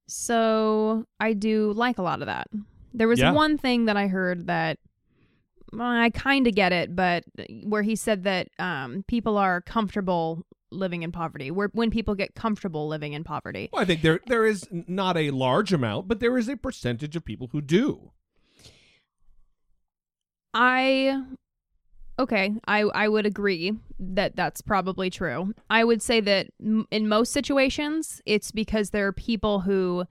[0.08, 2.48] So I do like a lot of that.
[2.94, 3.32] There was Yeah.
[3.32, 4.80] one thing that I heard that
[5.72, 7.24] well, I kind of get it, but
[7.64, 11.52] where he said that um, people are comfortable living in poverty.
[11.52, 15.18] Where when people get comfortable living in poverty, Well, I think there there is not
[15.18, 18.12] a large amount, but there is a percentage of people who do.
[20.54, 21.22] I
[22.18, 25.54] okay, I I would agree that that's probably true.
[25.70, 30.06] I would say that m- in most situations it's because there are people who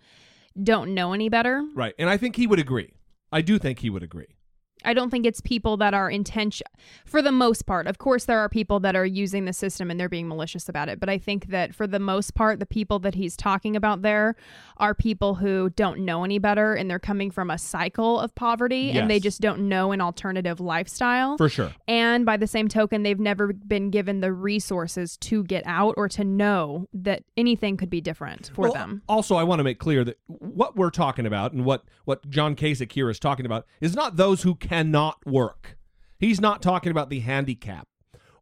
[0.62, 1.64] don't know any better.
[1.74, 1.94] Right.
[1.98, 2.94] And I think he would agree.
[3.30, 4.37] I do think he would agree.
[4.84, 6.66] I don't think it's people that are intention
[7.04, 7.86] for the most part.
[7.86, 10.88] Of course there are people that are using the system and they're being malicious about
[10.88, 14.02] it, but I think that for the most part the people that he's talking about
[14.02, 14.36] there
[14.76, 18.90] are people who don't know any better and they're coming from a cycle of poverty
[18.92, 21.36] and they just don't know an alternative lifestyle.
[21.36, 21.72] For sure.
[21.86, 26.08] And by the same token they've never been given the resources to get out or
[26.10, 29.02] to know that anything could be different for Well, them.
[29.08, 32.56] Also, I want to make clear that what we're talking about and what what John
[32.56, 35.78] Kasich here is talking about is not those who cannot work.
[36.18, 37.86] He's not talking about the handicap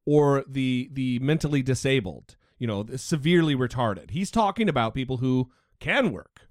[0.04, 4.10] or the the mentally disabled, you know, severely retarded.
[4.10, 6.48] He's talking about people who can work,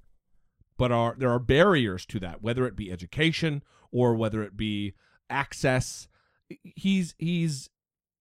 [0.77, 4.93] but are there are barriers to that, whether it be education or whether it be
[5.29, 6.07] access.
[6.47, 7.69] He's he's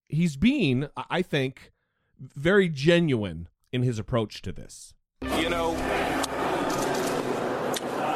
[0.09, 1.71] he's being, I think,
[2.19, 4.93] very genuine in his approach to this.
[5.21, 5.75] You know,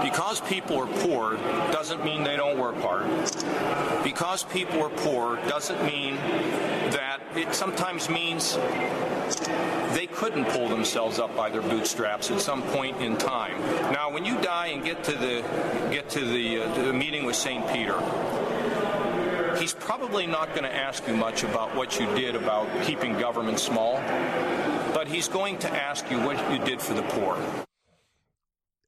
[0.09, 1.35] because people are poor
[1.71, 3.05] doesn't mean they don't work hard.
[4.03, 8.55] Because people are poor doesn't mean that it sometimes means
[9.93, 13.61] they couldn't pull themselves up by their bootstraps at some point in time.
[13.93, 15.41] Now, when you die and get to the
[15.91, 17.67] get to the, uh, the meeting with St.
[17.71, 17.99] Peter,
[19.59, 23.59] he's probably not going to ask you much about what you did about keeping government
[23.59, 23.97] small,
[24.91, 27.37] but he's going to ask you what you did for the poor.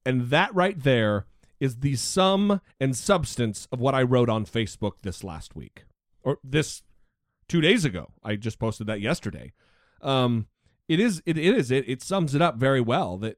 [0.06, 1.26] And that right there
[1.60, 5.86] is the sum and substance of what I wrote on Facebook this last week
[6.24, 6.84] or this
[7.48, 8.12] two days ago.
[8.24, 9.54] I just posted that yesterday.
[10.02, 10.48] Um,
[10.88, 11.22] It is.
[11.26, 11.72] It, it is.
[11.72, 13.18] It, it sums it up very well.
[13.18, 13.38] That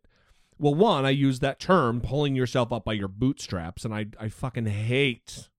[0.58, 4.30] well, one, I use that term, pulling yourself up by your bootstraps, and I I
[4.30, 5.50] fucking hate.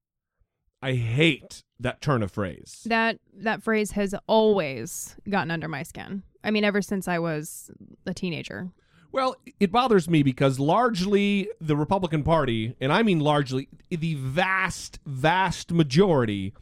[0.82, 2.82] I hate that turn of phrase.
[2.86, 6.22] That that phrase has always gotten under my skin.
[6.42, 7.70] I mean, ever since I was
[8.06, 8.70] a teenager.
[9.14, 14.98] Well, it bothers me because largely the Republican Party, and I mean largely the vast,
[15.06, 16.52] vast majority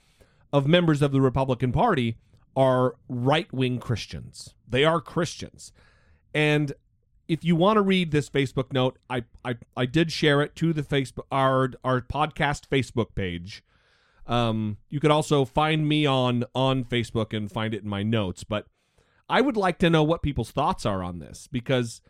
[0.52, 2.18] of members of the Republican Party
[2.54, 4.52] are right wing Christians.
[4.68, 5.72] They are Christians.
[6.34, 6.74] And
[7.26, 10.74] if you want to read this Facebook note, I, I, I did share it to
[10.74, 13.64] the Facebook our our podcast Facebook page.
[14.26, 18.44] Um, you could also find me on on Facebook and find it in my notes.
[18.44, 18.66] But
[19.26, 22.02] I would like to know what people's thoughts are on this because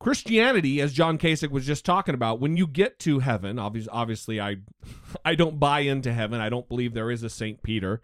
[0.00, 4.40] Christianity, as John Kasich was just talking about, when you get to heaven, obviously, obviously,
[4.40, 4.56] I,
[5.24, 6.40] I don't buy into heaven.
[6.40, 8.00] I don't believe there is a Saint Peter.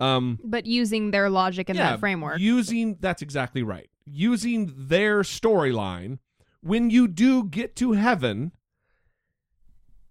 [0.00, 3.88] Um, but using their logic in yeah, that framework, using that's exactly right.
[4.04, 6.18] Using their storyline,
[6.62, 8.52] when you do get to heaven,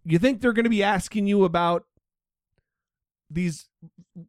[0.05, 1.85] you think they're going to be asking you about
[3.29, 3.67] these,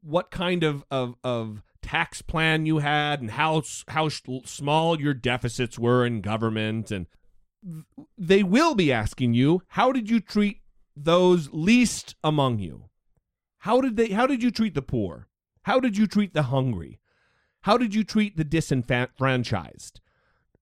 [0.03, 5.79] what kind of of of tax plan you had and how how small your deficits
[5.79, 7.07] were in government and
[8.17, 10.63] they will be asking you how did you treat
[10.97, 12.85] those least among you?
[13.59, 15.29] How did they how did you treat the poor?
[15.63, 17.01] How did you treat the hungry?
[17.63, 20.01] How did you treat the disenfranchised?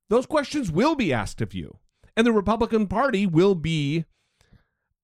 [0.09, 1.79] Those questions will be asked of you
[2.17, 4.05] and the republican party will be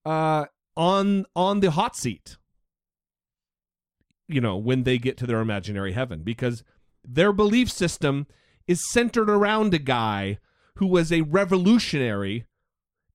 [0.04, 0.46] uh
[0.76, 2.37] on on the hot seat
[4.28, 6.62] you know, when they get to their imaginary heaven because
[7.02, 8.26] their belief system
[8.66, 10.38] is centered around a guy
[10.76, 12.44] who was a revolutionary,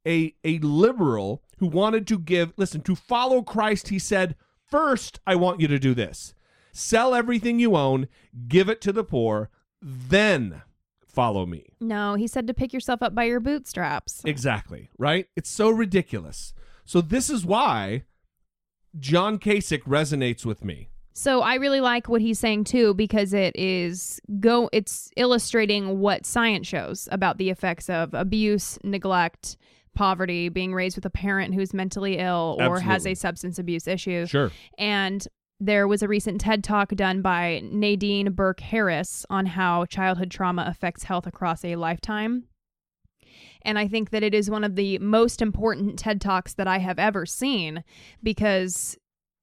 [0.05, 4.35] a a liberal who wanted to give, listen, to follow Christ, he said,
[4.69, 6.33] "First, I want you to do this.
[6.71, 8.07] Sell everything you own,
[8.47, 9.49] give it to the poor,
[9.81, 10.63] then
[11.05, 14.23] follow me." No, he said to pick yourself up by your bootstraps.
[14.25, 15.27] Exactly, right?
[15.35, 16.53] It's so ridiculous.
[16.85, 18.03] So this is why
[18.99, 23.55] John Kasich resonates with me so I really like what he's saying too because it
[23.55, 29.57] is go it's illustrating what science shows about the effects of abuse, neglect,
[29.93, 32.83] poverty, being raised with a parent who's mentally ill or Absolutely.
[32.85, 34.25] has a substance abuse issue.
[34.25, 34.51] Sure.
[34.77, 35.27] And
[35.59, 40.65] there was a recent TED talk done by Nadine Burke Harris on how childhood trauma
[40.67, 42.45] affects health across a lifetime.
[43.63, 46.79] And I think that it is one of the most important TED Talks that I
[46.79, 47.83] have ever seen
[48.21, 48.97] because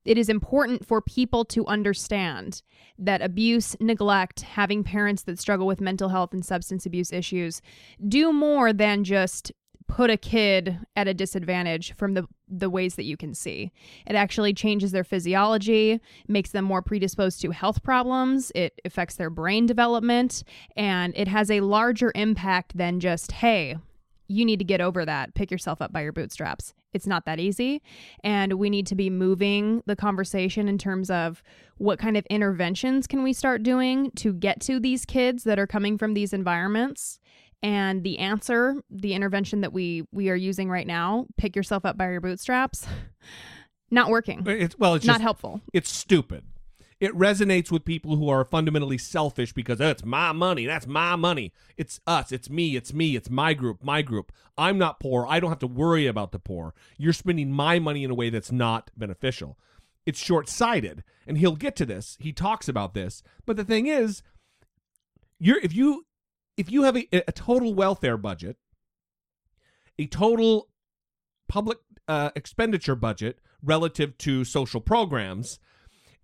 [0.05, 2.63] it is important for people to understand
[2.99, 7.61] that abuse, neglect, having parents that struggle with mental health and substance abuse issues
[8.09, 9.53] do more than just
[9.91, 13.71] put a kid at a disadvantage from the the ways that you can see.
[14.07, 19.31] It actually changes their physiology, makes them more predisposed to health problems, it affects their
[19.31, 20.43] brain development,
[20.77, 23.77] and it has a larger impact than just hey,
[24.29, 25.35] you need to get over that.
[25.35, 26.73] Pick yourself up by your bootstraps.
[26.93, 27.83] It's not that easy.
[28.25, 31.43] And we need to be moving the conversation in terms of
[31.79, 35.67] what kind of interventions can we start doing to get to these kids that are
[35.67, 37.19] coming from these environments.
[37.63, 41.99] And the answer, the intervention that we we are using right now, pick yourself up
[41.99, 42.87] by your bootstraps,
[43.91, 44.43] not working.
[44.47, 45.61] It's well, it's not just, helpful.
[45.75, 46.43] It's stupid
[47.01, 50.67] it resonates with people who are fundamentally selfish because it's my money.
[50.67, 51.53] That's my money.
[51.79, 52.31] It's us.
[52.31, 52.77] It's me.
[52.77, 53.17] It's me.
[53.17, 53.83] It's my group.
[53.83, 54.31] My group.
[54.59, 55.27] I'm not poor.
[55.27, 56.75] I don't have to worry about the poor.
[56.99, 59.59] You're spending my money in a way that's not beneficial.
[60.05, 61.03] It's short sighted.
[61.27, 62.19] And he'll get to this.
[62.21, 63.23] He talks about this.
[63.47, 64.23] But the thing is,
[65.39, 66.05] you're if you
[66.59, 68.59] if you have a, a total welfare budget,
[69.99, 70.69] a total
[71.49, 75.59] public uh, expenditure budget relative to social programs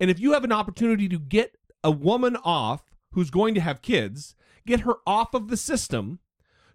[0.01, 3.83] and if you have an opportunity to get a woman off who's going to have
[3.83, 4.35] kids,
[4.67, 6.19] get her off of the system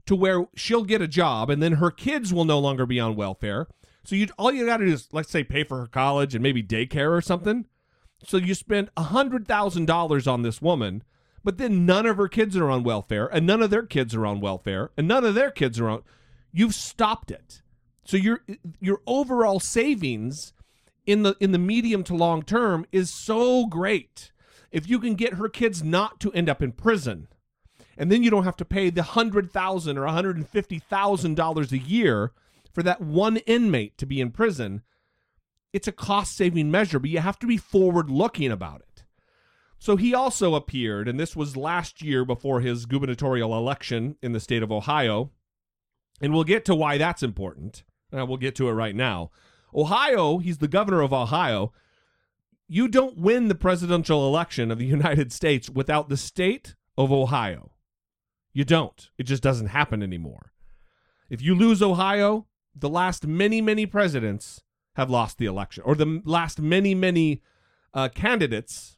[0.05, 3.15] to where she'll get a job and then her kids will no longer be on
[3.15, 3.67] welfare.
[4.03, 6.41] So you all you got to do is let's say pay for her college and
[6.41, 7.65] maybe daycare or something.
[8.23, 11.03] So you spend a hundred thousand dollars on this woman,
[11.43, 14.25] but then none of her kids are on welfare, and none of their kids are
[14.25, 16.03] on welfare, and none of their kids are on.
[16.51, 17.61] You've stopped it.
[18.05, 18.41] So your
[18.79, 20.53] your overall savings
[21.05, 24.31] in the in the medium to long term is so great.
[24.71, 27.27] If you can get her kids not to end up in prison,
[27.97, 31.35] and then you don't have to pay the hundred thousand or hundred and fifty thousand
[31.35, 32.31] dollars a year
[32.73, 34.81] for that one inmate to be in prison,
[35.73, 39.03] it's a cost saving measure, but you have to be forward looking about it.
[39.77, 44.39] So he also appeared, and this was last year before his gubernatorial election in the
[44.39, 45.31] state of Ohio.
[46.21, 47.83] And we'll get to why that's important.
[48.11, 49.31] We'll get to it right now.
[49.73, 51.71] Ohio, he's the governor of Ohio.
[52.67, 57.71] You don't win the presidential election of the United States without the state of Ohio.
[58.53, 59.09] You don't.
[59.17, 60.51] It just doesn't happen anymore.
[61.29, 64.61] If you lose Ohio, the last many, many presidents
[64.95, 67.41] have lost the election, or the last many, many
[67.93, 68.97] uh, candidates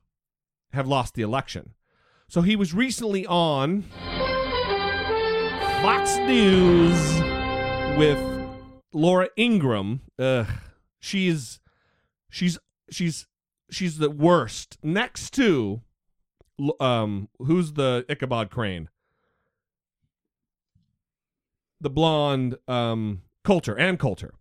[0.71, 1.73] have lost the election.
[2.27, 3.83] So he was recently on
[5.83, 7.21] Fox News
[7.97, 8.32] with
[8.93, 10.47] Laura Ingraham, Ugh,
[10.99, 11.59] she's
[12.29, 12.57] she's
[12.89, 13.27] she's
[13.69, 14.77] she's the worst.
[14.83, 15.81] Next to
[16.79, 18.89] um, who's the Ichabod Crane?
[21.81, 24.33] The blonde um Coulter, Ann Coulter.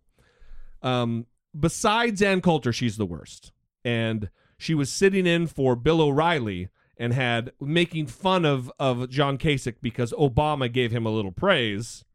[0.81, 1.25] Um,
[1.57, 3.51] besides Ann Coulter, she's the worst.
[3.83, 9.37] And she was sitting in for Bill O'Reilly and had making fun of of John
[9.37, 12.05] Kasich because Obama gave him a little praise.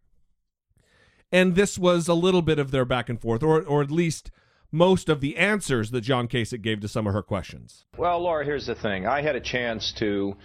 [1.31, 4.31] And this was a little bit of their back and forth, or or at least
[4.71, 7.85] most of the answers that John Kasich gave to some of her questions.
[7.97, 9.07] Well, Laura, here's the thing.
[9.07, 10.37] I had a chance to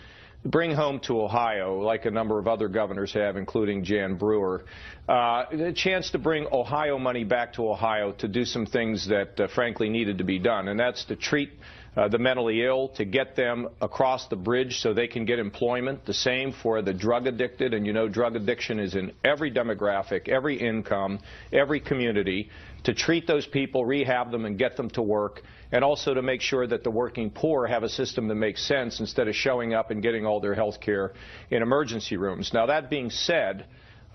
[0.46, 4.66] bring home to Ohio, like a number of other governors have, including Jan Brewer,
[5.08, 9.40] uh, a chance to bring Ohio money back to Ohio to do some things that,
[9.40, 11.52] uh, frankly, needed to be done, and that's to treat
[11.96, 16.06] uh, the mentally ill, to get them across the bridge so they can get employment.
[16.06, 20.28] The same for the drug addicted, and you know drug addiction is in every demographic,
[20.28, 21.20] every income,
[21.52, 22.50] every community.
[22.86, 25.41] To treat those people, rehab them, and get them to work,
[25.72, 29.00] and also to make sure that the working poor have a system that makes sense
[29.00, 31.14] instead of showing up and getting all their health care
[31.50, 32.52] in emergency rooms.
[32.54, 33.66] Now, that being said,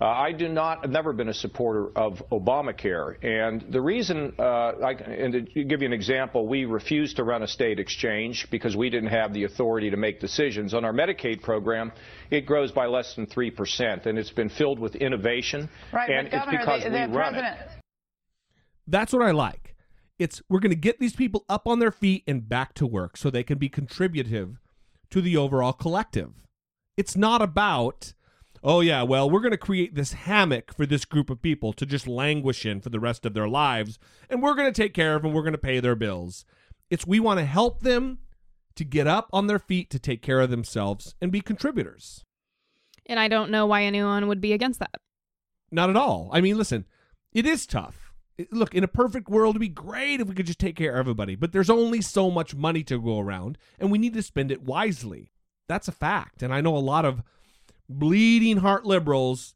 [0.01, 3.17] uh, I do not, have never been a supporter of Obamacare.
[3.21, 4.43] And the reason, uh,
[4.81, 8.77] I, and to give you an example, we refused to run a state exchange because
[8.77, 10.73] we didn't have the authority to make decisions.
[10.73, 11.91] On our Medicaid program,
[12.31, 15.69] it grows by less than 3%, and it's been filled with innovation.
[15.91, 17.67] Right, and but it's Governor, because the, we run president, it.
[18.87, 19.75] That's what I like.
[20.17, 23.17] It's we're going to get these people up on their feet and back to work
[23.17, 24.59] so they can be contributive
[25.11, 26.31] to the overall collective.
[26.97, 28.13] It's not about
[28.63, 31.85] oh yeah, well, we're going to create this hammock for this group of people to
[31.85, 33.99] just languish in for the rest of their lives
[34.29, 36.45] and we're going to take care of them, we're going to pay their bills.
[36.89, 38.19] It's we want to help them
[38.75, 42.23] to get up on their feet to take care of themselves and be contributors.
[43.05, 44.95] And I don't know why anyone would be against that.
[45.71, 46.29] Not at all.
[46.31, 46.85] I mean, listen,
[47.33, 48.13] it is tough.
[48.37, 50.93] It- look, in a perfect world, it'd be great if we could just take care
[50.93, 54.21] of everybody, but there's only so much money to go around, and we need to
[54.21, 55.31] spend it wisely.
[55.67, 56.41] That's a fact.
[56.41, 57.21] And I know a lot of
[57.89, 59.55] bleeding heart liberals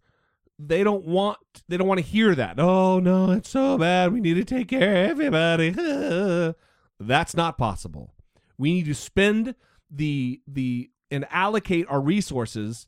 [0.60, 2.60] they don't want they don't want to hear that.
[2.60, 4.14] Oh no it's so bad.
[4.14, 5.72] We need to take care of everybody.
[7.00, 8.14] That's not possible.
[8.58, 9.56] We need to spend
[9.90, 12.88] the the and allocate our resources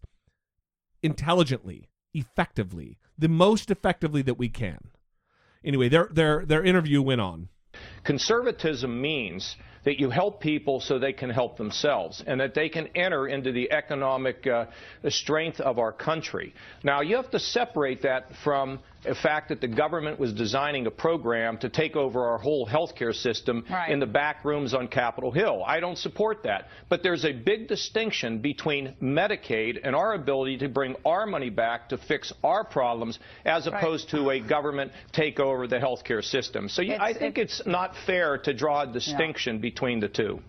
[1.04, 4.90] intelligently effectively the most effectively that we can.
[5.64, 7.50] Anyway their their their interview went on.
[8.04, 12.88] Conservatism means that you help people so they can help themselves and that they can
[12.96, 14.66] enter into the economic uh,
[15.10, 16.54] strength of our country.
[16.84, 20.92] Now, you have to separate that from the fact that the government was designing a
[20.92, 23.92] program to take over our whole healthcare system Right.
[23.92, 25.64] in the back rooms on Capitol Hill.
[25.66, 26.68] I don't support that.
[26.90, 31.90] But there's a big distinction between Medicaid and our ability to bring our money back
[31.90, 33.76] to fix our problems as Right.
[33.78, 36.68] opposed to a government takeover of the healthcare system.
[36.68, 40.40] So I think it's not fair to draw a distinction between the two.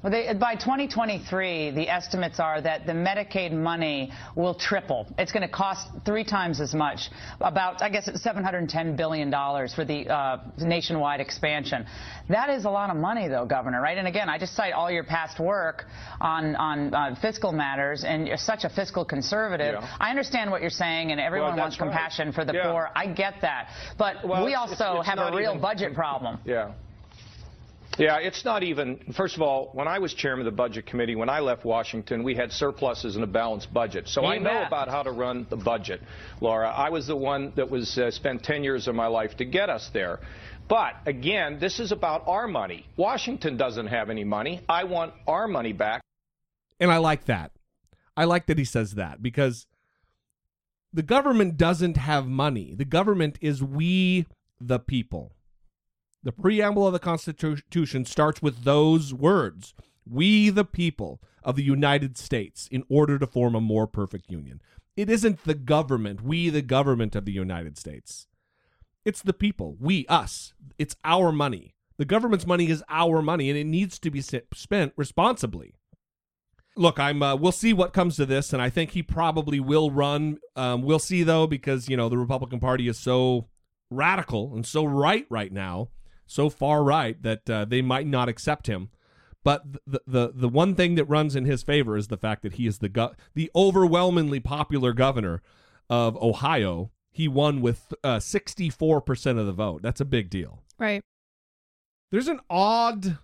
[0.00, 5.08] Well, they, by 2023, the estimates are that the Medicaid money will triple.
[5.18, 7.10] It's going to cost three times as much,
[7.40, 9.28] about, I guess, it's $710 billion
[9.74, 11.84] for the uh, nationwide expansion.
[12.28, 13.98] That is a lot of money, though, Governor, right?
[13.98, 15.86] And again, I just cite all your past work
[16.20, 19.74] on, on uh, fiscal matters, and you're such a fiscal conservative.
[19.80, 19.96] Yeah.
[19.98, 21.88] I understand what you're saying, and everyone Well, wants right.
[21.90, 22.70] compassion for the Yeah.
[22.70, 22.90] poor.
[22.94, 23.70] I get that.
[23.98, 26.38] But Well, we it's- also it's have a real even- budget problem.
[26.44, 26.70] Yeah.
[27.98, 31.16] Yeah, it's not even, first of all, when I was chairman of the Budget Committee,
[31.16, 34.06] when I left Washington, we had surpluses and a balanced budget.
[34.06, 36.00] So You I know about how to run the budget,
[36.40, 36.68] Laura.
[36.68, 39.68] I was the one that was uh, spent 10 years of my life to get
[39.68, 40.20] us there.
[40.68, 42.86] But again, this is about our money.
[42.96, 44.60] Washington doesn't have any money.
[44.68, 46.02] I want our money back.
[46.78, 47.50] And I like that.
[48.16, 49.66] I like that he says that because
[50.92, 52.74] the government doesn't have money.
[52.76, 54.26] The government is we
[54.60, 55.32] the people.
[56.22, 59.74] The preamble of the Constitution starts with those words
[60.08, 64.60] We the people of the United States, in order to form a more perfect union.
[64.96, 68.26] It isn't the government, we the government of the United States.
[69.04, 70.54] It's the people, we, us.
[70.76, 71.74] It's our money.
[71.98, 75.74] The government's money is our money, and it needs to be spent responsibly
[76.78, 77.22] look, I'm.
[77.22, 80.38] Uh, we'll see what comes to this, and I think he probably will run.
[80.56, 83.48] Um, we'll see though, because you know the Republican Party is so
[83.90, 85.88] radical and so right right now,
[86.28, 88.90] so far right that uh, they might not accept him.
[89.42, 92.54] But the, the the one thing that runs in his favor is the fact that
[92.54, 95.42] he is the go- the overwhelmingly popular governor
[95.88, 96.90] of Ohio.
[97.10, 99.82] He won with uh, 64% of the vote.
[99.82, 100.62] That's a big deal.
[100.78, 101.02] Right.
[102.12, 103.18] There's an odd,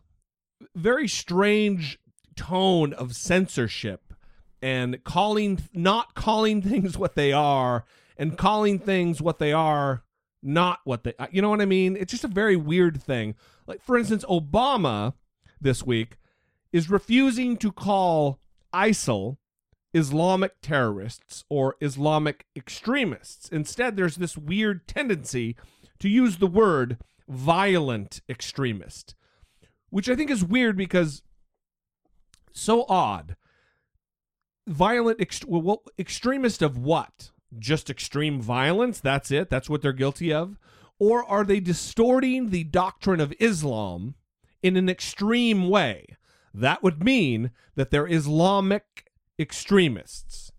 [0.75, 1.99] very strange
[2.35, 4.15] tone of censorship
[4.63, 7.85] and calling not calling things what they are
[8.17, 10.04] and calling things what they are
[10.45, 11.97] not what they uh, you know what I mean?
[11.97, 13.35] It's just a very weird thing.
[13.67, 15.15] Like for instance, Obama
[15.61, 16.19] this week
[16.73, 18.41] is refusing to call
[18.73, 19.39] ISIL
[19.95, 23.49] Islamic terrorists or Islamic extremists.
[23.49, 25.57] Instead, there's this weird tendency
[26.01, 29.15] to use the word violent extremist,
[29.91, 31.23] which I think is weird because
[32.53, 33.37] so odd.
[34.67, 37.31] Violent ext- well, extremist of what?
[37.59, 39.01] Just extreme violence?
[39.01, 39.51] That's it?
[39.51, 40.59] That's what they're guilty of?
[40.99, 44.15] Or are they distorting the doctrine of Islam
[44.63, 46.17] in an extreme way?
[46.53, 50.53] That would mean that they're Islamic extremists.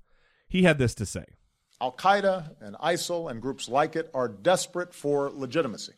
[0.48, 1.26] He had this to say
[1.82, 5.94] Al Qaeda and ISIL and groups like it are desperate for legitimacy.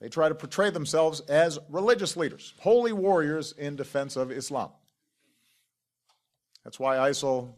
[0.00, 4.70] They try to portray themselves as religious leaders, holy warriors in defense of Islam.
[6.62, 7.54] That's why ISIL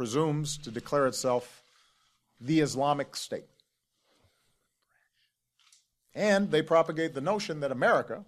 [0.00, 1.62] presumes to declare itself
[2.40, 3.44] the Islamic State.
[6.14, 8.24] And they propagate the notion that America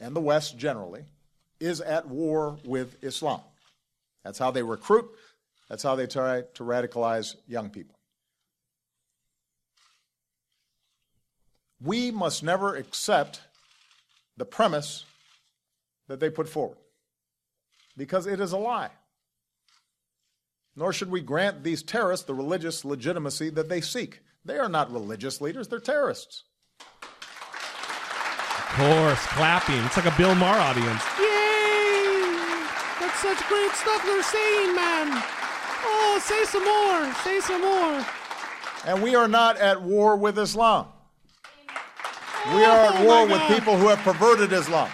[0.00, 1.04] and the West generally
[1.60, 3.42] is at war with Islam.
[4.24, 5.04] That's how they recruit,
[5.68, 7.98] that's how they try to radicalize young people.
[11.78, 13.42] We must never accept
[14.38, 15.04] the premise
[16.08, 16.78] that they put forward
[17.98, 18.88] because it is a lie.
[20.76, 24.20] Nor should we grant these terrorists the religious legitimacy that they seek.
[24.44, 26.44] They are not religious leaders, they're terrorists.
[26.80, 26.86] Of
[28.76, 29.82] course, clapping.
[29.86, 31.02] It's like a Bill Maher audience.
[31.18, 32.66] Yay!
[33.00, 35.22] That's such great stuff they're saying, man.
[35.82, 37.14] Oh, say some more.
[37.24, 38.04] Say some more.
[38.84, 40.88] And we are not at war with Islam.
[42.54, 44.90] We are at Oh, war my with people who have perverted Islam.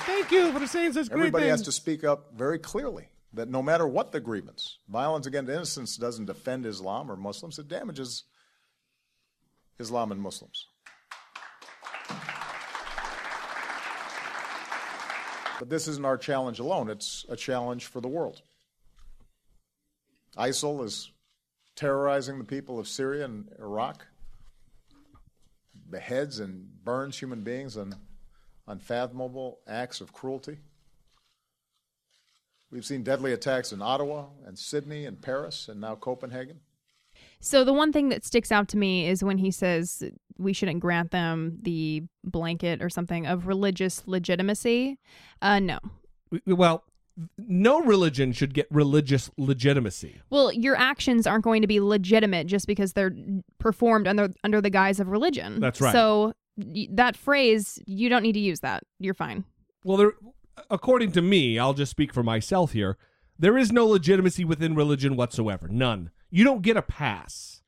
[0.00, 3.62] Thank you for saying such great Everybody has to speak up very clearly that no
[3.62, 8.24] matter what the grievance, violence against innocence doesn't defend Islam or Muslims, it damages
[9.78, 10.68] Islam and Muslims.
[15.58, 18.40] But this isn't our challenge alone, it's a challenge for the world.
[20.36, 21.10] ISIL is
[21.74, 24.06] terrorizing the people of Syria and Iraq,
[25.90, 27.94] beheads and burns human beings in
[28.66, 30.58] unfathomable acts of cruelty.
[32.70, 36.60] We've seen deadly attacks in Ottawa and Sydney and Paris and now Copenhagen.
[37.40, 40.02] So the one thing that sticks out to me is when he says
[40.38, 44.98] we shouldn't grant them the blanket or something of religious legitimacy.
[45.40, 45.78] Uh, no.
[46.46, 46.84] Well,
[47.38, 50.20] no religion should get religious legitimacy.
[50.28, 53.14] Well, your actions aren't going to be legitimate just because they're
[53.58, 55.60] performed under under the guise of religion.
[55.60, 55.92] That's right.
[55.92, 58.82] So y- that phrase, you don't need to use that.
[58.98, 59.44] You're fine.
[59.84, 60.12] Well, there,
[60.70, 62.96] according to me, I'll just speak for myself here.
[63.38, 65.68] There is no legitimacy within religion whatsoever.
[65.68, 66.10] None.
[66.30, 67.62] You don't get a pass.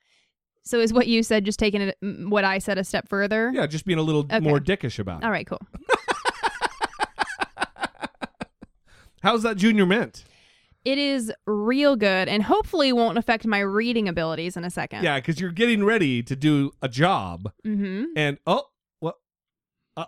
[0.62, 1.97] So is what you said just taking it
[2.28, 3.51] what I said a step further?
[3.55, 4.41] Yeah, just being a little Okay.
[4.41, 5.24] more dickish about it.
[5.24, 5.61] All right, cool.
[9.22, 10.24] How's that junior mint?
[10.84, 15.03] It is real good and hopefully won't affect my reading abilities in a second.
[15.03, 18.05] Yeah, because you're getting ready to do a job, Mm-hmm.
[18.16, 18.62] and oh,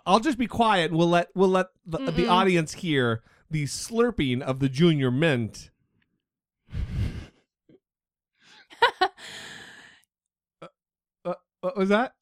[0.05, 0.91] I'll just be quiet.
[0.91, 5.69] And we'll let we'll let the, the audience hear the slurping of the junior mint.
[10.59, 10.67] Uh,
[11.23, 12.13] uh, what was that?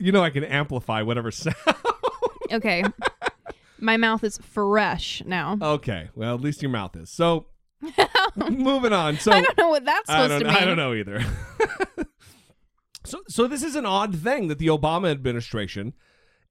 [0.00, 1.56] You know, I can amplify whatever sound.
[2.52, 2.82] Okay.
[3.78, 5.56] my mouth is fresh now.
[5.62, 7.10] okay, well, at least your mouth is.
[7.10, 7.46] So,
[8.36, 9.18] moving on.
[9.18, 10.56] So I don't know what that's I supposed don't, to mean.
[10.56, 11.24] I don't know either.
[13.04, 15.94] so, so this is an odd thing that the Obama administration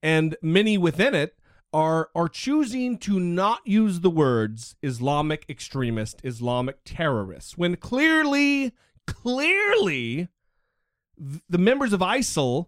[0.01, 1.35] and many within it
[1.71, 8.73] are are choosing to not use the words Islamic extremist, Islamic terrorists, when clearly,
[9.05, 10.29] clearly,
[11.17, 12.67] the members of ISIL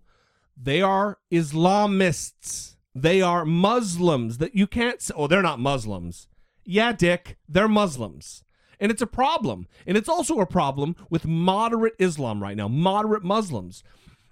[0.62, 2.76] they are Islamists.
[2.94, 4.38] They are Muslims.
[4.38, 6.28] That you can't say, oh, they're not Muslims.
[6.64, 8.44] Yeah, Dick, they're Muslims.
[8.80, 9.68] And it's a problem.
[9.86, 13.84] And it's also a problem with moderate Islam right now, moderate Muslims.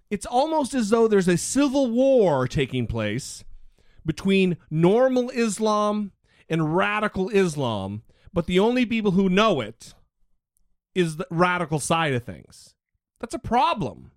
[0.10, 3.44] It's almost as though there's a civil war taking place
[4.06, 6.12] between normal Islam
[6.50, 8.02] and radical Islam,
[8.34, 9.94] but the only people who know it
[10.96, 12.74] is the radical side of things.
[13.20, 14.12] That's a problem.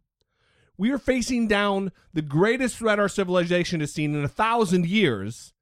[0.79, 5.53] We are facing down the greatest threat our civilization has seen in a thousand years,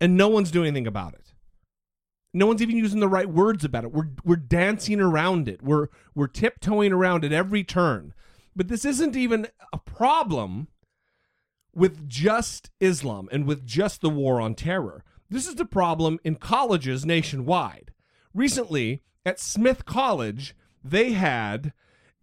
[0.00, 1.32] and no one's doing anything about it.
[2.34, 3.92] No one's even using the right words about it.
[3.92, 5.62] We're we're dancing around it.
[5.62, 8.14] We're we're tiptoeing around it every turn.
[8.54, 10.68] But this isn't even a problem
[11.74, 15.04] with just Islam and with just the war on terror.
[15.30, 17.92] This is the problem in colleges nationwide.
[18.34, 21.72] Recently, at Smith College, they had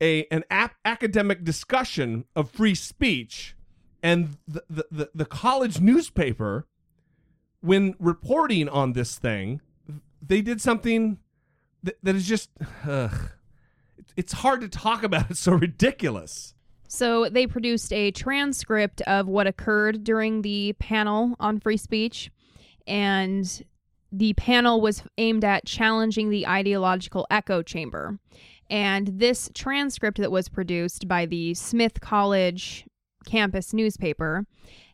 [0.01, 3.55] a an ap- academic discussion of free speech,
[4.03, 6.67] and the, the, the, the college newspaper,
[7.61, 9.61] when reporting on this thing,
[10.21, 11.17] they did something
[11.83, 12.49] that, that is just,
[12.87, 13.31] ugh,
[14.19, 15.31] it's hard to talk about.
[15.31, 16.53] It's so ridiculous.
[16.89, 22.31] So they produced a transcript of what occurred during the panel on free speech,
[22.85, 23.63] and
[24.11, 28.19] the panel was aimed at challenging the ideological echo chamber.
[28.71, 32.85] And this transcript that was produced by the Smith College
[33.25, 34.45] campus newspaper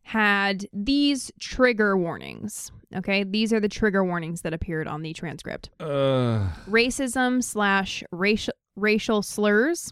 [0.04, 2.72] had these trigger warnings.
[2.94, 8.54] Okay, these are the trigger warnings that appeared on the transcript Uh, racism slash racial
[8.76, 9.92] racial slurs,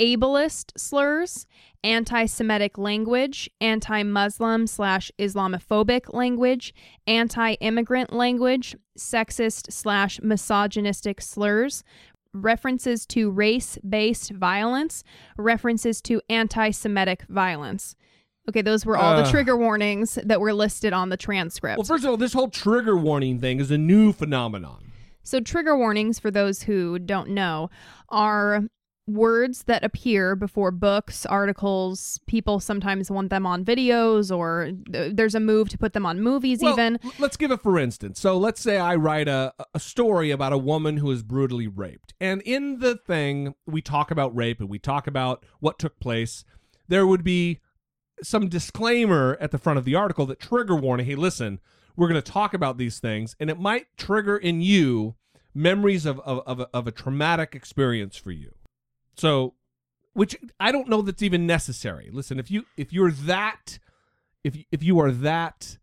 [0.00, 1.46] ableist slurs,
[1.82, 6.74] anti-Semitic language, anti-Muslim slash Islamophobic language,
[7.06, 11.84] anti-immigrant language, sexist slash misogynistic slurs,
[12.32, 15.04] references to race-based violence,
[15.36, 17.94] references to anti-Semitic violence.
[18.48, 19.30] Okay, those were all the Uh.
[19.30, 21.78] trigger warnings that were listed on the transcript.
[21.78, 24.83] well, first of all, this whole trigger warning thing is a new phenomenon.
[25.24, 27.70] So, trigger warnings, for those who don't know,
[28.10, 28.64] are
[29.06, 32.18] words that appear before books, articles.
[32.26, 36.20] People sometimes want them on videos, or th- there's a move to put them on
[36.22, 36.98] movies, Well, even.
[37.18, 38.18] let's give it for instance.
[38.18, 42.14] So let's say I write a, a story about a woman who is brutally raped.
[42.20, 46.44] And in the thing, we talk about rape and we talk about what took place.
[46.88, 47.60] There would be
[48.22, 51.60] some disclaimer at the front of the article that trigger warning hey, listen,
[51.96, 53.36] we're going to talk about these things.
[53.38, 55.14] And it might trigger in you
[55.54, 58.54] memories of, of, of, a, of a traumatic experience for you.
[59.16, 59.54] So,
[60.12, 62.08] which I don't know that's even necessary.
[62.12, 63.78] Listen, if you if you're that
[64.44, 65.78] if if you are that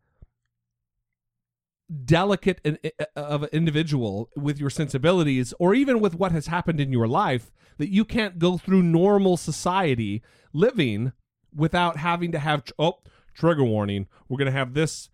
[2.05, 6.79] delicate an, uh, of an individual with your sensibilities or even with what has happened
[6.79, 10.21] in your life that you can't go through normal society
[10.53, 11.11] living
[11.53, 12.99] without having to have oh
[13.33, 15.09] trigger warning we're going to have this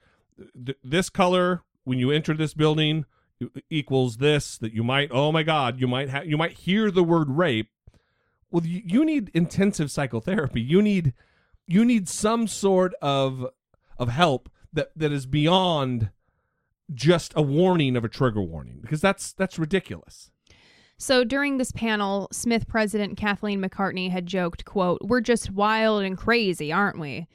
[0.66, 3.06] th- this color when you enter this building
[3.70, 7.04] equals this that you might oh my god you might ha- you might hear the
[7.04, 7.70] word rape.
[8.50, 10.62] Well you, you need intensive psychotherapy.
[10.62, 11.14] You need
[11.68, 13.48] you need some sort of
[13.98, 16.12] of help that that is beyond
[16.94, 20.32] just a warning of a trigger warning because that's that's ridiculous.
[21.00, 26.18] So during this panel, Smith president Kathleen McCartney had joked, quote, "We're just wild and
[26.18, 27.28] crazy, aren't we?"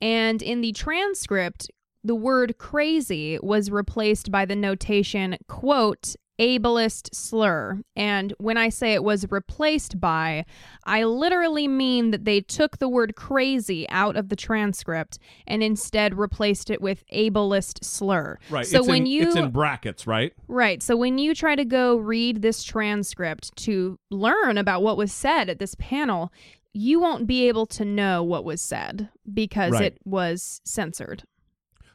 [0.00, 1.70] And in the transcript,
[2.02, 7.82] the word crazy was replaced by the notation, quote, ableist slur.
[7.94, 10.46] And when I say it was replaced by,
[10.84, 16.16] I literally mean that they took the word crazy out of the transcript and instead
[16.16, 18.38] replaced it with ableist slur.
[18.48, 20.82] right So it's when in, you it's in brackets right Right.
[20.82, 25.50] So when you try to go read this transcript to learn about what was said
[25.50, 26.32] at this panel,
[26.72, 29.92] you won't be able to know what was said because Right.
[29.92, 31.24] it was censored.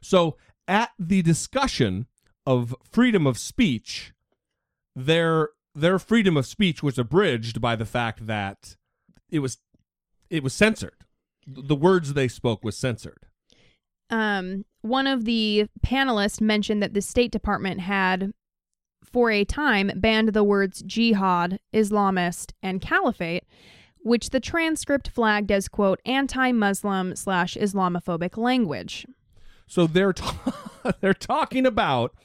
[0.05, 0.37] So
[0.67, 2.07] at the discussion
[2.45, 4.13] of freedom of speech,
[4.95, 8.75] their their freedom of speech was abridged by the fact that
[9.29, 9.57] it was
[10.29, 11.05] it was censored.
[11.47, 13.27] The words they spoke was censored.
[14.09, 18.31] Um, one of the panelists mentioned that the State Department had,
[19.03, 23.45] for a time, banned the words jihad, Islamist, and caliphate,
[23.99, 29.05] which the transcript flagged as, quote, anti Muslim slash Islamophobic language.
[29.67, 30.13] So they're
[31.01, 32.15] they're talking about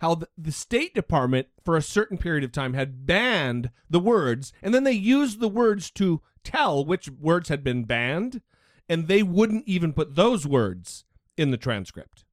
[0.00, 4.52] how the, the State Department for a certain period of time had banned the words,
[4.62, 8.42] and then they used the words to tell which words had been banned,
[8.88, 11.04] and they wouldn't even put those words
[11.36, 12.24] in the transcript.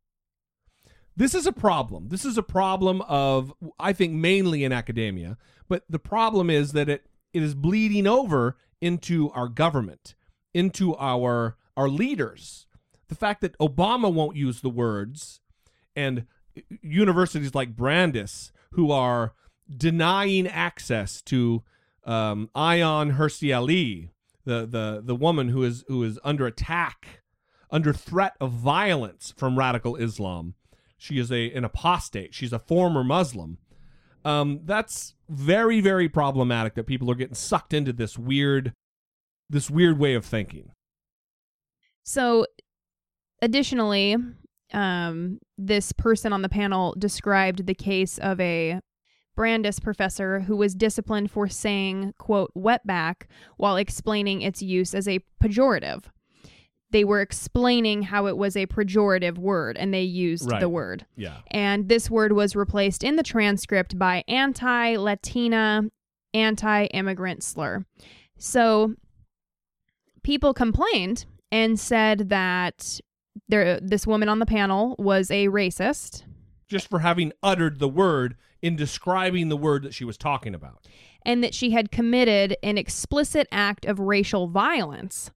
[1.16, 2.09] This is a problem.
[2.09, 5.38] This is a problem of I think mainly in academia,
[5.68, 10.16] but the problem is that it it is bleeding over into our government,
[10.53, 12.68] into our our leaders.
[13.14, 15.39] The fact that Obama won't use the words
[15.95, 16.26] and
[16.82, 19.36] universities like Brandeis who are
[19.70, 21.61] denying access to
[22.05, 24.09] um, Hirsi Ali,
[24.45, 27.22] the, the the woman who is who is under attack,
[27.70, 30.55] under threat of violence from radical Islam.
[30.97, 32.34] She is a an apostate.
[32.34, 33.59] She's a former Muslim.
[34.26, 38.74] Um, that's very very problematic that people are getting sucked into this weird
[39.51, 40.72] this weird way of thinking.
[42.03, 42.45] So,
[43.44, 44.16] additionally,
[44.74, 48.80] um, this person on the panel described the case of a
[49.36, 53.24] Brandeis professor who was disciplined for saying, quote, wetback
[53.58, 56.06] while explaining its use as a pejorative.
[56.91, 60.60] They were explaining how it was a pejorative word and they used Right.
[60.62, 61.06] the word.
[61.16, 61.39] Yeah.
[61.50, 65.84] And this word was replaced in the transcript by anti Latina,
[66.36, 67.84] anti immigrant slur.
[68.38, 68.94] So
[70.22, 73.00] people complained and said that
[73.50, 76.24] there, this woman on the panel was a racist
[76.68, 80.88] Just for having uttered the word in describing the word that she was talking about.
[81.26, 85.32] and that she had committed an explicit act of racial violence.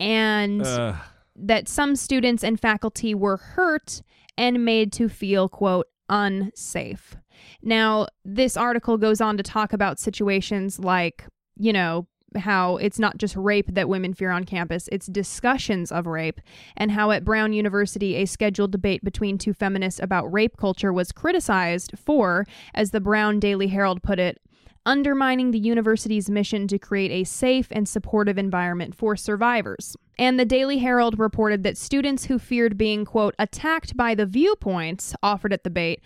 [0.00, 0.96] And Ugh.
[1.36, 4.02] that some students and faculty were hurt
[4.36, 7.16] and made to feel, quote, unsafe.
[7.62, 11.24] Now, this article goes on to talk about situations like,
[11.56, 12.06] you know,
[12.36, 16.40] how it's not just rape that women fear on campus, it's discussions of rape,
[16.76, 21.12] and how at Brown University, a scheduled debate between two feminists about rape culture was
[21.12, 24.40] criticized for, as the Brown Daily Herald put it,
[24.86, 29.96] undermining the university's mission to create a safe and supportive environment for survivors.
[30.18, 35.14] And the Daily Herald reported that students who feared being, quote, attacked by the viewpoints
[35.22, 36.02] offered at the debate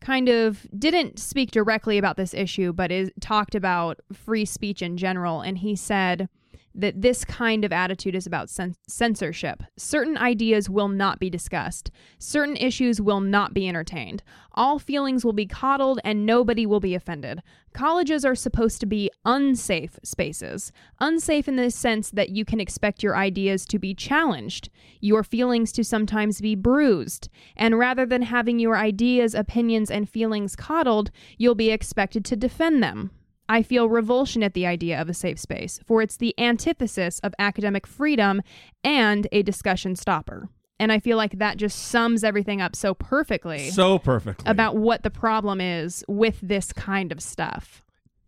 [0.00, 4.96] kind of didn't speak directly about this issue, but is talked about free speech in
[4.96, 6.28] general, and he said
[6.74, 9.62] that this kind of attitude is about cen- censorship.
[9.76, 11.90] Certain ideas will not be discussed.
[12.18, 14.22] Certain issues will not be entertained.
[14.54, 17.42] All feelings will be coddled and nobody will be offended.
[17.72, 20.72] Colleges are supposed to be unsafe spaces.
[21.00, 24.68] Unsafe in the sense that you can expect your ideas to be challenged,
[25.00, 30.54] your feelings to sometimes be bruised, and rather than having your ideas, opinions, and feelings
[30.54, 33.10] coddled, you'll be expected to defend them.
[33.52, 37.34] I feel revulsion at the idea of a safe space, for it's the antithesis of
[37.38, 38.40] academic freedom
[38.82, 40.48] and a discussion stopper.
[40.80, 44.50] And I feel like that just sums everything up so perfectly So perfectly.
[44.50, 47.84] about what the problem is with this kind of stuff.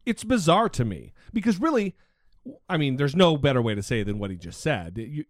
[0.07, 1.95] it's bizarre to me because really
[2.69, 5.25] i mean there's no better way to say it than what he just said You-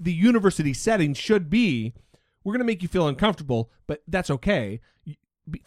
[0.00, 1.94] the university setting should be
[2.42, 4.80] we're going to make you feel uncomfortable but that's okay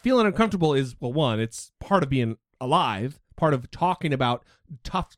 [0.02, 4.44] feeling uncomfortable is well one it's part of being alive part of talking about
[4.82, 5.16] tough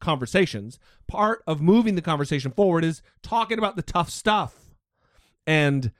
[0.00, 4.54] conversations part of moving the conversation forward is talking about the tough stuff.
[5.46, 5.92] And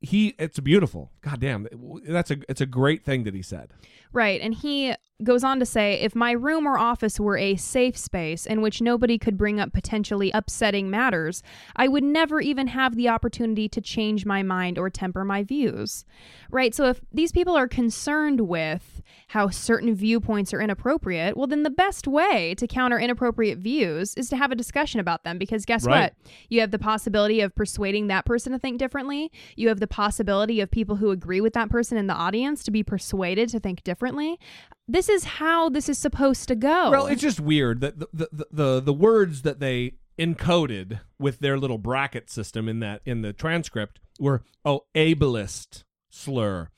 [0.00, 1.66] he it's beautiful god damn
[2.06, 3.72] that's a it's a great thing that he said
[4.12, 4.40] Right.
[4.40, 4.94] And he
[5.24, 8.80] goes on to say if my room or office were a safe space in which
[8.80, 11.42] nobody could bring up potentially upsetting matters,
[11.74, 16.04] I would never even have the opportunity to change my mind or temper my views.
[16.50, 16.74] Right.
[16.74, 21.70] So if these people are concerned with how certain viewpoints are inappropriate, well, then the
[21.70, 25.84] best way to counter inappropriate views is to have a discussion about them because guess
[25.84, 26.14] Right.
[26.14, 26.32] what?
[26.48, 29.30] You have the possibility of persuading that person to think differently.
[29.56, 32.70] You have the possibility of people who agree with that person in the audience to
[32.70, 34.38] be persuaded to think differently.
[34.86, 36.90] This is how this is supposed to go.
[36.90, 41.58] Well, it's just weird that the the, the the words that they encoded with their
[41.58, 46.70] little bracket system in that in the transcript were oh ableist slur,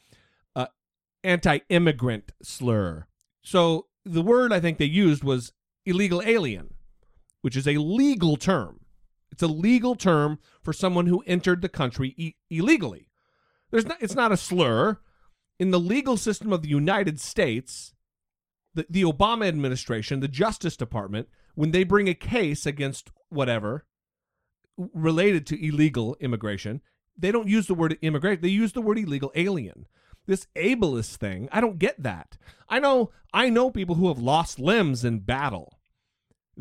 [0.55, 0.67] uh,
[1.25, 3.07] anti-immigrant slur.
[3.43, 5.53] So the word I think they used was
[5.87, 6.75] illegal alien,
[7.41, 8.80] which is a legal term.
[9.33, 13.09] It's a legal term for someone who entered the country e- illegally.
[13.71, 13.99] There's not.
[14.01, 14.99] It's not a slur.
[15.59, 17.93] In the legal system of the United States,
[18.75, 23.85] the, the Obama administration, the Justice Department, when they bring a case against whatever
[24.95, 26.81] related to illegal immigration,
[27.17, 28.41] they don't use the word immigration.
[28.41, 29.87] They use the word illegal alien.
[30.27, 32.37] This ableist thing, I don't get that.
[32.69, 35.80] I know I know people who have lost limbs in battle.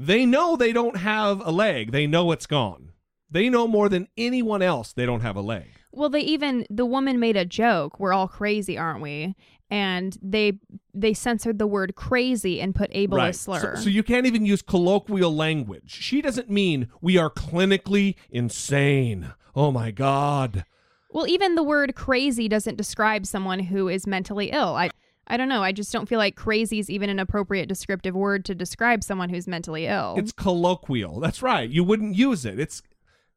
[0.01, 1.91] They know they don't have a leg.
[1.91, 2.93] They know it's gone.
[3.29, 5.67] They know more than anyone else they don't have a leg.
[5.91, 7.99] Well, they even the woman made a joke.
[7.99, 9.35] We're all crazy, aren't we?
[9.69, 10.53] And they
[10.93, 13.75] they censored the word crazy and put ableist slur.
[13.75, 15.91] So, so you can't even use colloquial language.
[15.91, 19.33] She doesn't mean we are clinically insane.
[19.53, 20.63] Oh my God.
[21.11, 24.75] well, even the word crazy doesn't describe someone who is mentally ill.
[24.77, 24.91] I
[25.29, 25.61] I don't know.
[25.61, 29.29] I just don't feel like crazy is even an appropriate descriptive word to describe someone
[29.29, 30.15] who's mentally ill.
[30.17, 31.19] It's colloquial.
[31.19, 31.69] That's right.
[31.69, 32.59] You wouldn't use it.
[32.59, 32.81] It's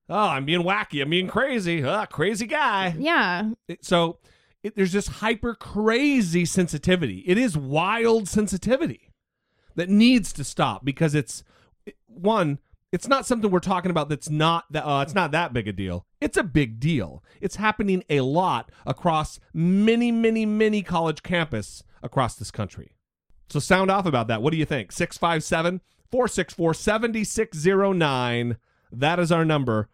[0.08, 1.02] oh, I'm being wacky.
[1.02, 1.84] I'm being crazy.
[1.84, 2.94] Ah, crazy guy.
[2.98, 3.50] yeah.
[3.68, 4.18] It- so
[4.62, 7.24] it, there's this hyper crazy sensitivity.
[7.26, 9.10] It is wild sensitivity
[9.74, 11.42] that needs to stop because it's
[12.06, 12.58] one.
[12.92, 15.72] It's not something we're talking about that's not that uh, it's not that big a
[15.72, 16.06] deal.
[16.22, 17.24] It's a big deal.
[17.40, 22.96] It's happening a lot across many, many, many college campus across this country.
[23.48, 24.40] So sound off about that.
[24.40, 24.92] What do you think?
[24.92, 28.56] 657 464 7609.
[28.92, 29.88] That is our number.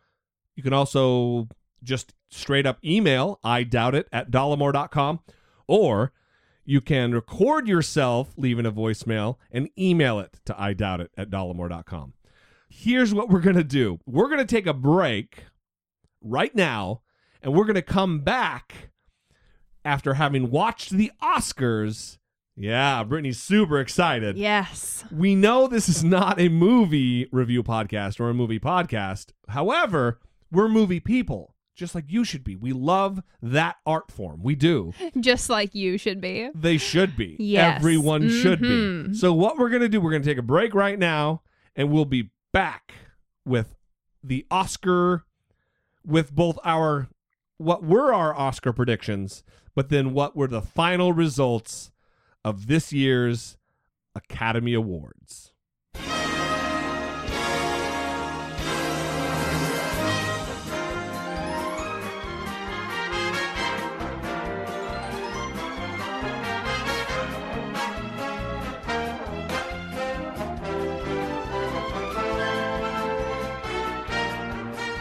[0.55, 1.49] You can also
[1.83, 5.20] just straight up email I doubt it at dollemore.com
[5.66, 6.12] or
[6.64, 11.31] you can record yourself leaving a voicemail and email it to I doubt it at
[11.31, 12.12] dollemore.com.
[12.68, 15.45] Here's what we're going to do we're going to take a break
[16.23, 17.03] right now
[17.43, 18.91] and we're going to come back
[19.85, 22.19] after having watched the Oscars.
[22.57, 24.37] Yeah, Brittany's super excited.
[24.37, 25.05] Yes.
[25.12, 29.27] We know this is not a movie review podcast or a movie podcast.
[29.49, 30.19] However,
[30.51, 32.57] we're movie people, just like you should be.
[32.57, 34.43] We love that art form.
[34.43, 34.93] We do.
[35.21, 36.51] Just like you should be.
[36.53, 37.37] They should be.
[37.39, 37.77] Yes.
[37.79, 39.09] Everyone should Mhm.
[39.11, 39.14] be.
[39.14, 41.43] So, what we're going to do, we're going to take a break right now,
[41.77, 42.93] and we'll be back
[43.45, 43.77] with
[44.25, 45.25] the Oscar,
[46.09, 47.09] with both our,
[47.59, 49.44] what were our Oscar predictions,
[49.74, 51.92] but then what were the final results
[52.44, 53.56] of this year's
[54.14, 55.52] Academy Awards.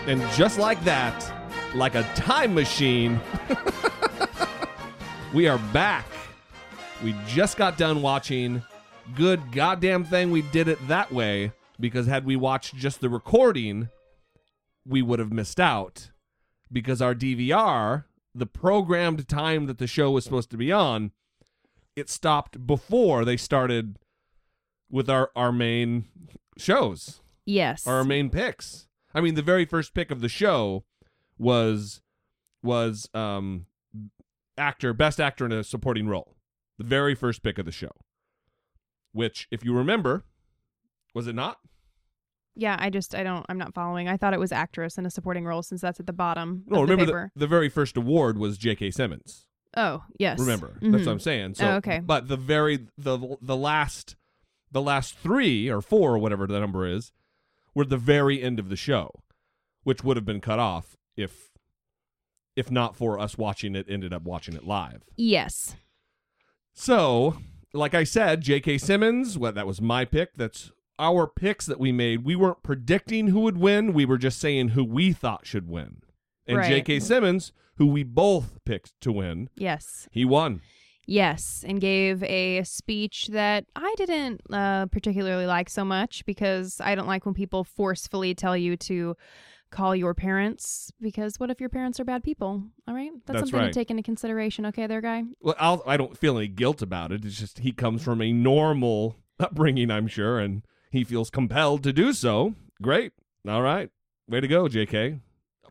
[0.08, 1.34] And just like that,
[1.76, 3.20] like a time machine,
[5.34, 6.06] we are back.
[7.04, 8.64] We just got done watching.
[9.16, 13.90] Good goddamn thing we did it that way because had we watched just the recording,
[14.86, 16.12] we would have missed out
[16.72, 21.12] because our DVR, the programmed time that the show was supposed to be on,
[21.98, 23.98] it stopped before they started
[24.90, 26.06] with our, our main
[26.58, 27.86] shows Yes.
[27.86, 28.87] our main picks.
[29.14, 30.84] I mean, the very first pick of the show
[31.38, 32.02] was
[32.64, 33.66] was um
[34.58, 36.36] actor best actor in a supporting role.
[36.78, 37.92] The very first pick of the show.
[39.12, 40.26] Which if you remember,
[41.14, 41.58] was it not?
[42.56, 44.08] Yeah, I just I don't I'm not following.
[44.08, 46.82] I thought it was actress in a supporting role since that's at the bottom No,
[46.82, 47.32] of the remember paper.
[47.36, 48.92] the, the very first award was J.K.
[48.92, 49.46] Simmons.
[49.76, 50.40] oh, yes.
[50.40, 50.92] Remember, Mhm.
[50.92, 51.54] that's what I'm saying.
[51.56, 52.00] So, oh, okay.
[52.00, 54.16] But the very the the last
[54.72, 57.12] the last three or four or whatever the number is
[57.78, 59.12] were the very end of the show,
[59.84, 61.52] which would have been cut off if
[62.56, 63.86] if not for us watching it.
[63.88, 65.04] Ended up watching it live.
[65.16, 65.76] Yes.
[66.74, 67.38] So,
[67.74, 68.80] like I said, J.K.
[68.80, 69.38] Simmons.
[69.38, 70.34] What that was my pick.
[70.36, 72.26] That's our picks that we made.
[72.26, 73.94] We weren't predicting who would win.
[73.94, 76.02] We were just saying who we thought should win.
[76.48, 76.68] And Right.
[76.70, 77.00] J.K.
[77.02, 80.08] Simmons, who we both picked to win, Yes.
[80.12, 80.62] he won.
[81.10, 86.96] Yes, and gave a speech that I didn't uh, particularly like so much because I
[86.96, 89.16] don't like when people forcefully tell you to
[89.72, 92.62] call your parents because what if your parents are bad people?
[92.88, 93.74] All right, that's, That's something right.
[93.74, 94.66] to take into consideration.
[94.66, 95.24] Okay, there, guy.
[95.40, 97.24] Well, I'll, I don't feel any guilt about it.
[97.24, 101.94] It's just he comes from a normal upbringing, I'm sure, and he feels compelled to
[101.94, 102.56] do so.
[102.82, 103.14] Great.
[103.48, 103.90] All right.
[104.28, 105.22] Way to go, JK.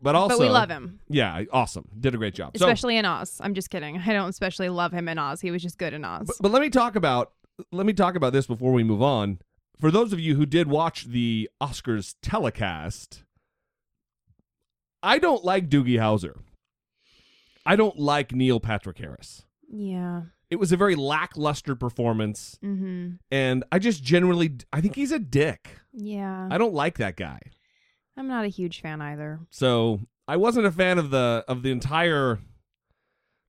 [0.01, 1.87] But also, but we love him, Yeah, awesome.
[1.99, 2.55] Did a great job.
[2.57, 3.37] So- especially in Oz.
[3.41, 3.97] I'm just kidding.
[3.97, 5.41] I don't especially love him in Oz.
[5.41, 6.27] He was just good in Oz.
[6.27, 7.31] But, but let me talk about
[7.71, 9.39] let me talk about this before we move on.
[9.79, 13.23] For those of you who did watch the Oscars telecast,
[15.03, 16.39] I don't like Doogie Howser.
[17.65, 19.43] I don't like Neil Patrick Harris.
[19.69, 20.21] yeah.
[20.49, 23.15] It was a very lackluster performance, Mm-hmm.
[23.29, 25.79] and I just generally I think he's a dick.
[25.91, 26.47] Yeah.
[26.49, 27.39] I don't like that guy.
[28.17, 29.39] I'm not a huge fan either.
[29.49, 32.39] So I wasn't a fan of the of the entire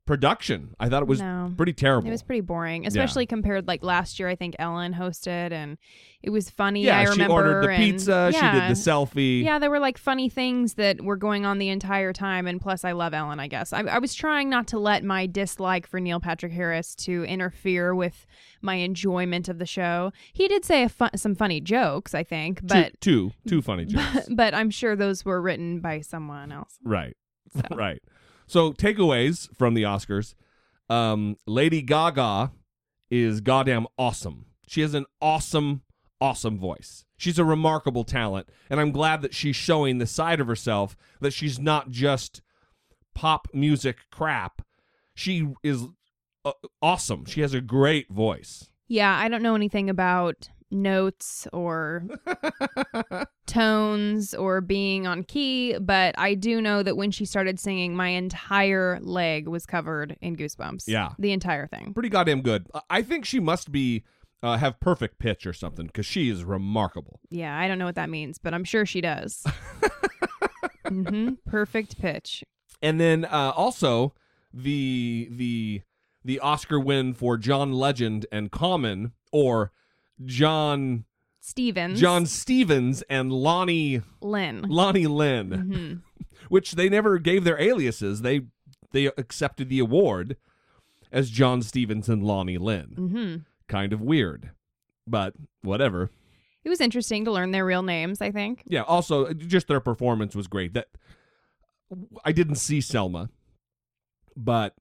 [0.09, 0.75] production.
[0.81, 1.53] I thought it was No.
[1.57, 2.09] pretty terrible.
[2.09, 2.89] It was pretty boring, Yeah.
[2.89, 4.27] especially compared like last year.
[4.27, 5.77] I think Ellen hosted, and
[6.23, 6.83] it was funny.
[6.85, 7.35] Yeah, I she remember.
[7.35, 9.45] ordered the and- pizza, she did the selfie.
[9.45, 12.85] Yeah, there were like funny things that were going on the entire time, and plus,
[12.87, 13.39] I love Ellen.
[13.39, 16.95] I guess I, I was trying not to let my dislike for Neil Patrick Harris
[16.97, 18.27] to interfere with
[18.63, 20.11] my enjoyment of the show.
[20.33, 23.85] He did say a fu- some funny jokes, I think, but two, two, two funny
[23.95, 24.27] jokes.
[24.35, 26.79] but I'm sure those were written by someone else.
[26.83, 27.15] Right.
[27.71, 28.01] right.
[28.49, 30.35] So takeaways from the Oscars.
[30.89, 32.51] Um, Lady Gaga
[33.11, 34.47] is goddamn awesome.
[34.67, 35.83] She has an awesome,
[36.19, 37.05] awesome voice.
[37.19, 41.33] She's a remarkable talent, and I'm glad that she's showing the side of herself that
[41.33, 42.41] she's not just
[43.15, 44.63] pop music crap.
[45.15, 45.85] She is
[46.45, 47.27] uh, awesome.
[47.27, 48.71] She has a great voice.
[48.87, 52.05] Yeah, I don't know anything about notes or
[53.47, 58.09] tones or being on key, but I do know that when she started singing, my
[58.09, 60.85] entire leg was covered in goosebumps.
[60.87, 61.11] Yeah.
[61.19, 61.93] The entire thing.
[61.95, 62.67] Pretty goddamn good.
[62.75, 64.05] I- I think she must be
[64.43, 67.21] uh, have perfect pitch or something because she is remarkable.
[67.31, 69.45] Yeah, I don't know what that means, but I'm sure she does.
[70.87, 72.45] hmm Perfect pitch.
[72.83, 74.15] And then uh, also
[74.55, 75.83] the the
[76.25, 79.73] the Oscar win for John Legend and Common or
[80.25, 81.05] John
[81.41, 82.01] Stephens.
[82.01, 84.63] John Stephens and Lonnie Lynn.
[84.69, 86.27] Lonnie Lynn, Mhm.
[86.49, 88.23] which they never gave their aliases.
[88.23, 88.43] They
[88.93, 90.37] they accepted the award
[91.13, 92.95] as John Stephens and Lonnie Lynn.
[92.97, 93.37] hmm
[93.69, 94.51] Kind of weird,
[95.07, 96.11] but whatever.
[96.65, 98.63] It was interesting to learn their real names, I think.
[98.67, 98.83] Yeah.
[98.83, 100.75] Also, just their performance was great.
[100.75, 100.89] That
[102.25, 103.31] I didn't see Selma,
[104.37, 104.75] but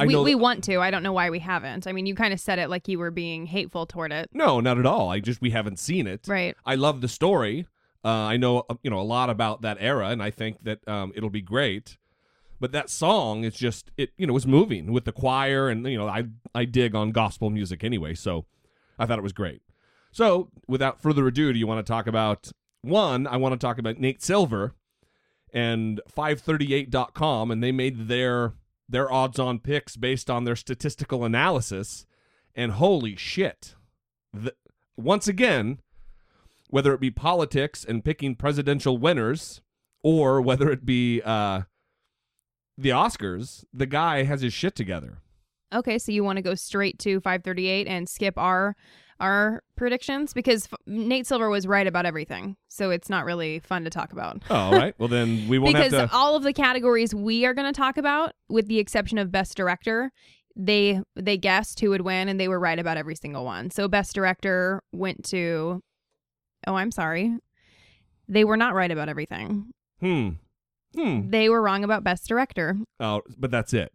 [0.00, 0.78] I we, know we want to.
[0.78, 1.86] I don't know why we haven't.
[1.86, 4.30] I mean, you kind of said it like you were being hateful toward it.
[4.32, 5.10] No, not at all.
[5.10, 6.26] I just we haven't seen it.
[6.26, 6.56] Right.
[6.64, 7.66] I love the story.
[8.02, 10.86] Uh, I know uh, you know a lot about that era, and I think that
[10.88, 11.98] um, it'll be great.
[12.58, 14.10] But that song is just it.
[14.16, 16.24] You know, was moving with the choir, and you know, I
[16.54, 18.46] I dig on gospel music anyway, so
[18.98, 19.60] I thought it was great.
[20.12, 23.26] So, without further ado, do you want to talk about one?
[23.26, 24.74] I want to talk about Nate Silver
[25.52, 28.54] and 538.com, and they made their
[28.90, 32.06] their odds-on picks based on their statistical analysis.
[32.54, 33.74] And holy shit,
[34.32, 34.54] the,
[34.96, 35.80] once again,
[36.68, 39.60] whether it be politics and picking presidential winners,
[40.02, 41.62] or whether it be uh,
[42.76, 45.18] the Oscars, the guy has his shit together.
[45.72, 48.74] Okay, so you want to go straight to 538 and skip our
[49.20, 52.56] our predictions because F- Nate Silver was right about everything.
[52.68, 54.42] So it's not really fun to talk about.
[54.50, 54.94] Oh, all right.
[54.98, 56.16] Well, then we won't because have to.
[56.16, 59.56] all of the categories we are going to talk about with the exception of best
[59.56, 60.10] director,
[60.56, 63.70] they they guessed who would win and they were right about every single one.
[63.70, 65.82] So best director went to
[66.66, 67.36] Oh, I'm sorry.
[68.28, 69.72] They were not right about everything.
[70.00, 70.30] Hmm.
[70.94, 71.30] Hmm.
[71.30, 72.76] They were wrong about best director.
[72.98, 73.92] Oh, but that's it.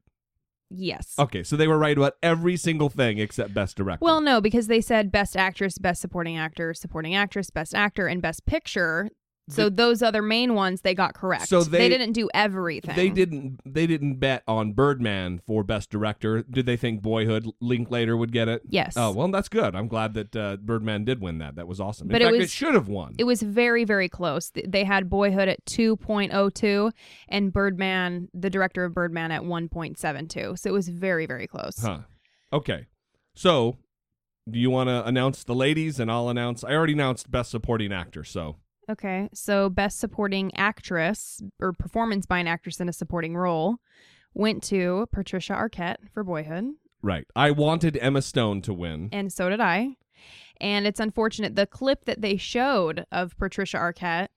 [0.69, 1.13] Yes.
[1.19, 4.03] Okay, so they were right about every single thing except best director.
[4.03, 8.21] Well, no, because they said best actress, best supporting actor, supporting actress, best actor, and
[8.21, 9.09] best picture.
[9.47, 11.47] So those other main ones they got correct.
[11.47, 12.95] So they- didn't do everything.
[12.95, 13.59] They didn't.
[13.65, 16.41] They didn't bet on Birdman for best director.
[16.43, 18.63] Did they think Boyhood Linklater would get it?
[18.67, 18.93] Yes.
[18.97, 19.75] Oh well, that's good.
[19.75, 21.55] I'm glad that uh, Birdman did win that.
[21.55, 22.07] That was awesome.
[22.07, 23.13] In But it fact, was- it should have won.
[23.19, 24.51] It was very, very close.
[24.65, 26.91] They had Boyhood at 2.02
[27.29, 30.57] and Birdman, the director of Birdman, at 1.72.
[30.57, 31.77] So it was very, very close.
[31.79, 31.99] Huh.
[32.51, 32.87] Okay.
[33.35, 33.77] So,
[34.49, 36.63] do you want to announce the ladies, and I'll announce?
[36.63, 38.23] I already announced best supporting actor.
[38.23, 38.57] So,
[38.89, 39.29] Okay.
[39.33, 43.77] So best supporting actress or performance by an actress in a supporting role
[44.33, 46.65] went to Patricia Arquette for Boyhood.
[47.01, 47.25] right.
[47.35, 49.09] I wanted Emma Stone to win.
[49.11, 49.95] and so did I.
[50.61, 54.27] And it's unfortunate the clip that they showed of Patricia Arquette.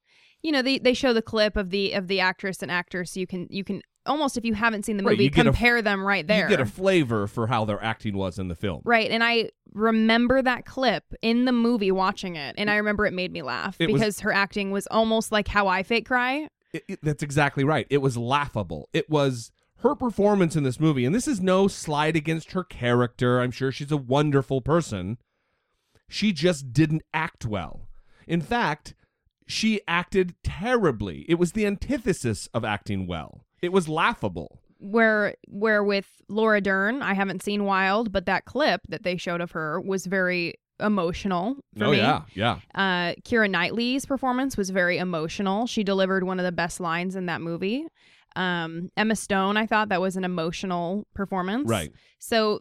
[0.43, 3.21] You know, they, they show the clip of the of the actress and actor, so
[3.21, 5.81] you can you can almost if you haven't seen the movie you get a- compare
[5.83, 6.45] them right there.
[6.45, 8.83] You get a flavor for how their acting was in the film.
[8.85, 13.13] right, and I remember that clip in the movie watching it, and I remember it
[13.13, 16.49] made me laugh It was- because her acting was almost like how I fake cry.
[16.73, 17.87] It- it- that's exactly right.
[17.91, 18.89] It was laughable.
[18.93, 19.53] It was
[19.83, 23.41] her performance in this movie, and this is no slight against her character.
[23.41, 25.19] I'm sure she's a wonderful person.
[26.09, 27.89] She just didn't act well.
[28.27, 28.95] In fact,
[29.47, 31.25] she acted terribly.
[31.29, 33.45] It was the antithesis of acting well.
[33.63, 34.61] It was laughable.
[34.79, 39.41] where where with Laura Dern, I haven't seen Wild, but that clip that they showed
[39.41, 41.97] of her was very emotional for oh me.
[41.97, 42.59] yeah, yeah.
[42.75, 45.67] Uh, Keira Knightley's performance was very emotional.
[45.67, 47.85] She delivered one of the best lines in that movie.
[48.37, 51.69] Um, Emma Stone, I thought that was an emotional performance.
[51.69, 51.91] Right.
[52.21, 52.61] So,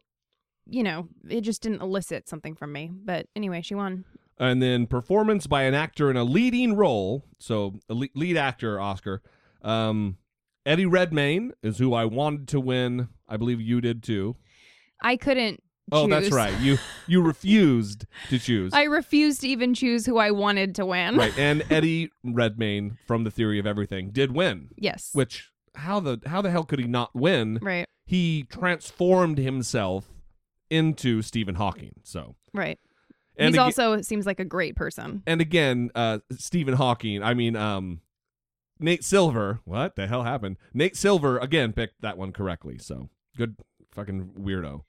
[0.65, 2.89] you know, it just didn't elicit something from me.
[2.91, 4.03] But anyway, she won.
[4.39, 7.23] And then performance by an actor in a leading role.
[7.37, 9.21] So a le- lead actor Oscar.
[9.61, 10.17] Um,
[10.67, 13.07] Eddie Redmayne is who I wanted to win.
[13.27, 14.35] I believe you did too.
[15.01, 15.63] I couldn't.
[15.93, 16.59] Oh, that's right.
[16.59, 16.77] You
[17.07, 18.73] you refused to choose.
[18.73, 21.15] I refused to even choose who I wanted to win.
[21.15, 21.37] right.
[21.39, 24.69] And Eddie Redmayne from The Theory of Everything did win.
[24.75, 25.11] Yes.
[25.13, 27.59] Which how the how the hell could he not win?
[27.61, 27.87] Right.
[28.05, 30.09] He transformed himself
[30.69, 31.93] into Stephen Hawking.
[32.03, 32.77] So Right.
[33.37, 35.23] And He's also seems like a great person.
[35.25, 37.23] and again, uh, Stephen Hawking.
[37.23, 38.01] I mean, um,
[38.79, 39.59] Nate Silver.
[39.65, 40.57] What the hell happened?
[40.73, 42.77] Nate Silver again picked that one correctly.
[42.77, 43.55] So good,
[43.91, 44.81] fucking weirdo.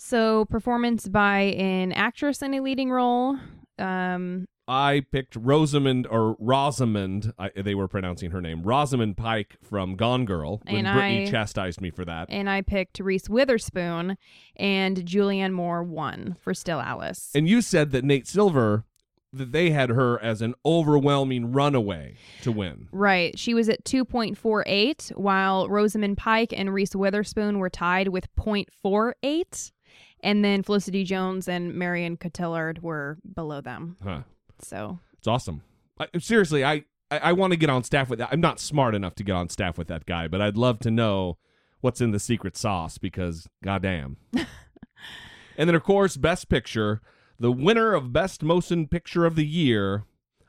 [0.00, 3.36] So, performance by an actress in a leading role.
[3.80, 7.32] Um, I picked Rosamund or Rosamund.
[7.38, 10.60] I, they were pronouncing her name Rosamund Pike from Gone Girl.
[10.68, 12.28] When And Brittany I- chastised me for that.
[12.30, 14.16] and I picked Reese Witherspoon,
[14.56, 17.30] and Julianne Moore won for Still Alice.
[17.34, 18.84] And you said that Nate Silver,
[19.32, 22.88] that they had her as an overwhelming runaway to win.
[22.92, 23.38] Right.
[23.38, 29.72] She was at 2.48, while Rosamund Pike and Reese Witherspoon were tied with 0.48.
[30.20, 33.96] And then Felicity Jones and Marion Cotillard were below them.
[34.02, 34.22] Huh.
[34.60, 35.62] So It's awesome.
[36.00, 38.30] I, seriously, I, I, I want to get on staff with that.
[38.32, 40.90] I'm not smart enough to get on staff with that guy, but I'd love to
[40.90, 41.38] know
[41.80, 44.16] what's in the secret sauce because goddamn.
[44.34, 47.00] and then, of course, Best Picture,
[47.38, 50.04] the winner of Best Motion Picture of the Year.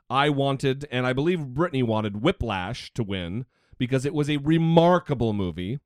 [0.10, 3.46] I wanted, and I believe Brittany wanted Whiplash to win
[3.78, 5.80] because it was a remarkable movie.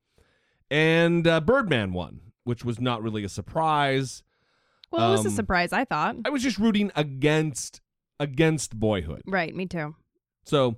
[0.71, 4.23] And uh, Birdman won, which was not really a surprise.
[4.91, 6.15] Well, it was a Um, surprise, I thought.
[6.23, 7.81] I was just rooting against
[8.19, 9.23] against Boyhood.
[9.25, 9.95] Right, me too.
[10.45, 10.77] So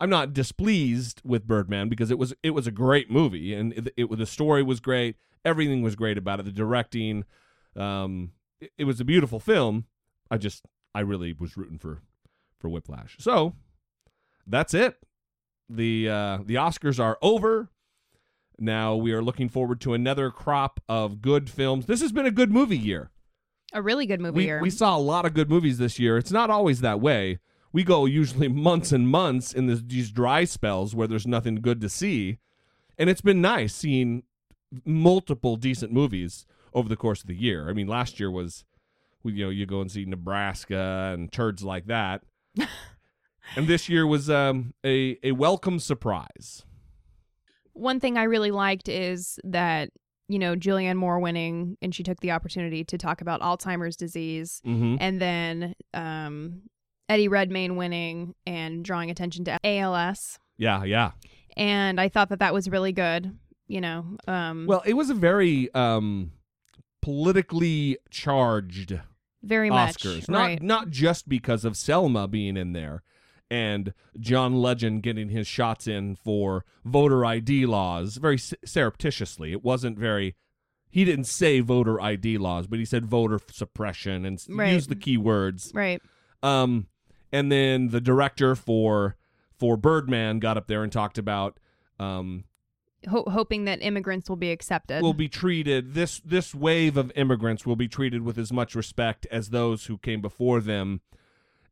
[0.00, 3.88] I'm not displeased with Birdman because it was it was a great movie and it,
[3.96, 7.24] it the story was great, everything was great about it, the directing,
[7.76, 8.32] um,
[8.66, 9.84] it, it was a beautiful film.
[10.30, 10.64] I just
[10.94, 12.02] I really was rooting for
[12.58, 13.16] for Whiplash.
[13.20, 13.54] So
[14.46, 14.96] that's it.
[15.68, 17.70] the uh, The Oscars are over.
[18.58, 21.86] Now we are looking forward to another crop of good films.
[21.86, 23.10] This has been a good movie year.
[23.74, 24.60] A really good movie We, year.
[24.62, 26.16] we saw a lot of good movies this year.
[26.16, 27.40] It's not always that way.
[27.72, 31.80] We go usually months and months in this, these dry spells where there's nothing good
[31.82, 32.38] to see.
[32.96, 34.22] And it's been nice seeing
[34.86, 37.68] multiple decent movies over the course of the year.
[37.68, 38.64] I mean, last year was,
[39.24, 42.22] you know, you go and see Nebraska and turds like that.
[43.56, 46.64] and this year was um, a, a welcome surprise.
[47.72, 49.88] One thing I really liked is that,
[50.28, 54.60] you know, Julianne Moore winning and she took the opportunity to talk about Alzheimer's disease
[54.66, 54.98] Mhm.
[55.00, 56.62] and then um,
[57.08, 60.38] Eddie Redmayne winning and drawing attention to ALS.
[60.58, 61.12] Yeah, yeah.
[61.56, 63.34] And I thought that that was really good,
[63.66, 64.04] you know.
[64.28, 66.32] Um, Well, it was a very um,
[67.00, 69.00] politically charged
[69.42, 70.28] Very much, Oscars.
[70.28, 70.62] Not right.
[70.62, 73.02] not just because of Selma being in there
[73.50, 79.52] and John Legend getting his shots in for voter ID laws very surreptitiously.
[79.52, 80.34] It wasn't very
[80.88, 84.72] he didn't say voter ID laws, but he said voter suppression and Right.
[84.72, 85.70] used the key words.
[85.74, 86.00] Right.
[86.42, 86.86] Um,
[87.32, 89.16] and then the director for
[89.58, 91.58] for Birdman got up there and talked about
[91.98, 92.44] um,
[93.08, 95.02] ho- hoping that immigrants will be accepted.
[95.02, 99.26] will be treated this this wave of immigrants will be treated with as much respect
[99.30, 101.00] as those who came before them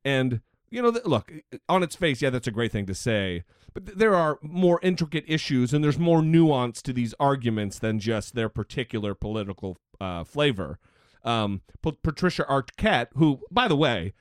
[0.04, 0.40] and
[0.70, 1.32] you know th- look
[1.68, 4.80] on its face yeah that's a great thing to say but th- there are more
[4.82, 10.24] intricate issues and there's more nuance to these arguments than just their particular political uh,
[10.24, 10.78] flavor
[11.24, 14.12] um, P- Patricia Arquette who by the way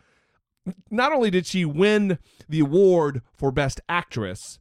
[0.90, 2.18] not only did she win
[2.48, 4.60] the award for best actress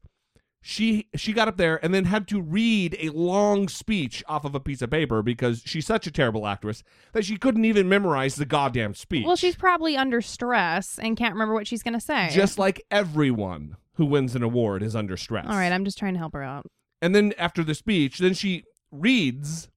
[0.65, 4.55] she she got up there and then had to read a long speech off of
[4.55, 8.37] a piece of paper because she's such a terrible actress that she couldn't even memorize
[8.37, 9.27] the goddamn speech.
[9.27, 12.31] well, she's probably under stress and can't remember what she's going to say.
[12.31, 15.47] just like everyone who wins an award is under stress.
[15.49, 16.65] All right, I'm just trying to help her out.
[17.03, 18.63] And then after the speech, then she
[18.93, 19.69] reads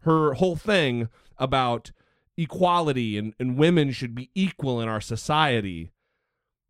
[0.00, 1.92] her whole thing about
[2.38, 5.90] equality and, and women should be equal in our society.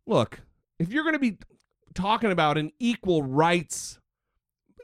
[0.05, 0.41] Look,
[0.77, 1.37] if you're going to be
[1.93, 3.99] talking about an equal rights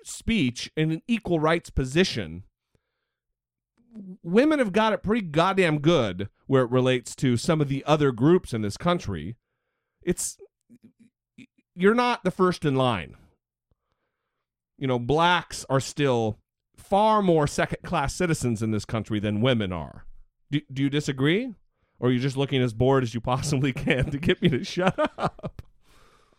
[0.03, 2.43] speech and an equal rights position,
[4.23, 8.11] women have got it pretty goddamn good where it relates to some of the other
[8.11, 9.35] groups in this country.
[10.01, 10.37] It's
[11.75, 13.15] you're not the first in line.
[14.77, 16.39] You know, blacks are still
[16.75, 20.05] far more second class citizens in this country than women are.
[20.51, 21.53] Do, do you disagree?
[21.99, 24.63] Or are you just looking as bored as you possibly can to get me to
[24.63, 25.66] shut up?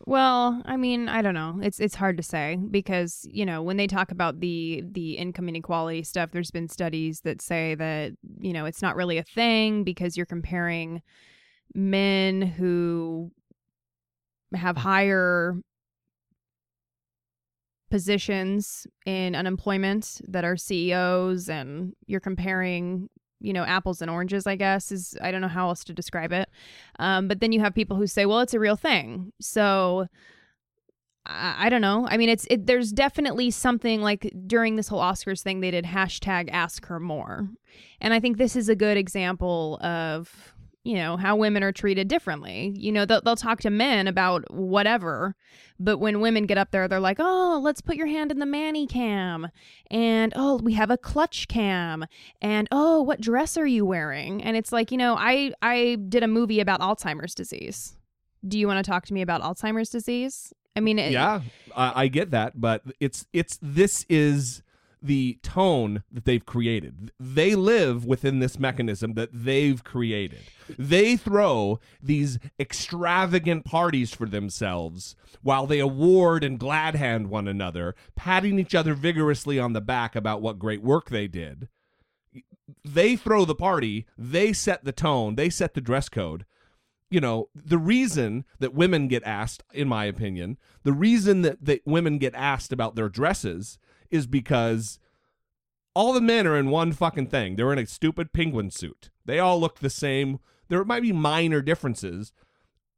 [0.09, 1.59] Well, I mean, I don't know.
[1.61, 5.47] It's it's hard to say because you know when they talk about the the income
[5.47, 9.83] inequality stuff, there's been studies that say that you know it's not really a thing
[9.83, 11.03] because you're comparing
[11.75, 13.29] men who
[14.55, 15.53] have higher
[17.91, 23.09] positions in unemployment that are CEOs, and you're comparing
[23.39, 26.31] you know apples and oranges i guess is i don't know how else to describe
[26.31, 26.49] it.
[26.99, 29.31] Um, but then you have people who say well it's a real thing.
[29.39, 30.07] So
[31.25, 32.07] I, I don't know.
[32.09, 35.85] I mean, it's it, there's definitely something like during this whole Oscars thing, they did
[35.85, 37.49] hashtag Ask Her More,
[38.01, 40.53] and I think this is a good example of
[40.83, 42.73] you know, how women are treated differently.
[42.75, 45.35] You know, they'll, they'll talk to men about whatever,
[45.79, 48.45] but when women get up there, they're like, oh, let's put your hand in the
[48.45, 49.49] mani cam.
[49.91, 52.05] And oh, we have a clutch cam.
[52.41, 54.41] And oh, what dress are you wearing?
[54.41, 57.97] And it's like, you know, I, I did a movie about Alzheimer's disease.
[58.47, 60.53] Do you want to talk to me about Alzheimer's disease?
[60.75, 61.41] I mean, it, yeah,
[61.75, 64.63] I, I get that, but it's it's this is
[65.01, 67.11] the tone that they've created.
[67.19, 70.41] They live within this mechanism that they've created.
[70.77, 77.95] They throw these extravagant parties for themselves while they award and glad hand one another,
[78.15, 81.69] patting each other vigorously on the back about what great work they did.
[82.83, 86.45] They throw the party, they set the tone, they set the dress code
[87.09, 91.81] you know, the reason that women get asked, in my opinion, the reason that, that
[91.85, 93.79] women get asked about their dresses
[94.11, 94.99] is because
[95.95, 97.55] all the men are in one fucking thing.
[97.55, 99.09] They're in a stupid penguin suit.
[99.25, 100.39] They all look the same.
[100.67, 102.31] There might be minor differences,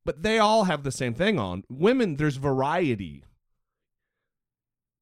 [0.05, 1.63] but they all have the same thing on.
[1.69, 3.23] Women, there's variety.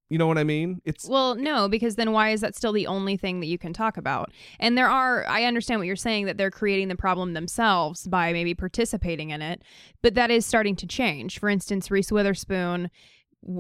[0.10, 0.82] You know what I mean?
[0.86, 3.74] It's Well, no, because then why is that still the only thing that you can
[3.74, 4.32] talk about?
[4.60, 8.34] And there are, I understand what you're saying that they're creating the problem themselves by
[8.34, 9.62] maybe participating in it,
[10.02, 11.38] but that is starting to change.
[11.38, 12.90] For instance, Reese Witherspoon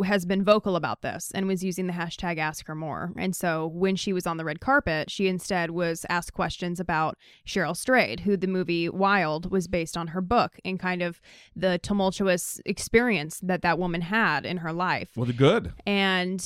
[0.05, 3.13] has been vocal about this and was using the hashtag ask her more.
[3.17, 7.17] And so when she was on the red carpet, she instead was asked questions about
[7.47, 11.21] Cheryl Strayed, who the movie Wild was based on her book and kind of
[11.55, 15.09] the tumultuous experience that that woman had in her life.
[15.15, 15.73] well, the good.
[15.85, 16.43] And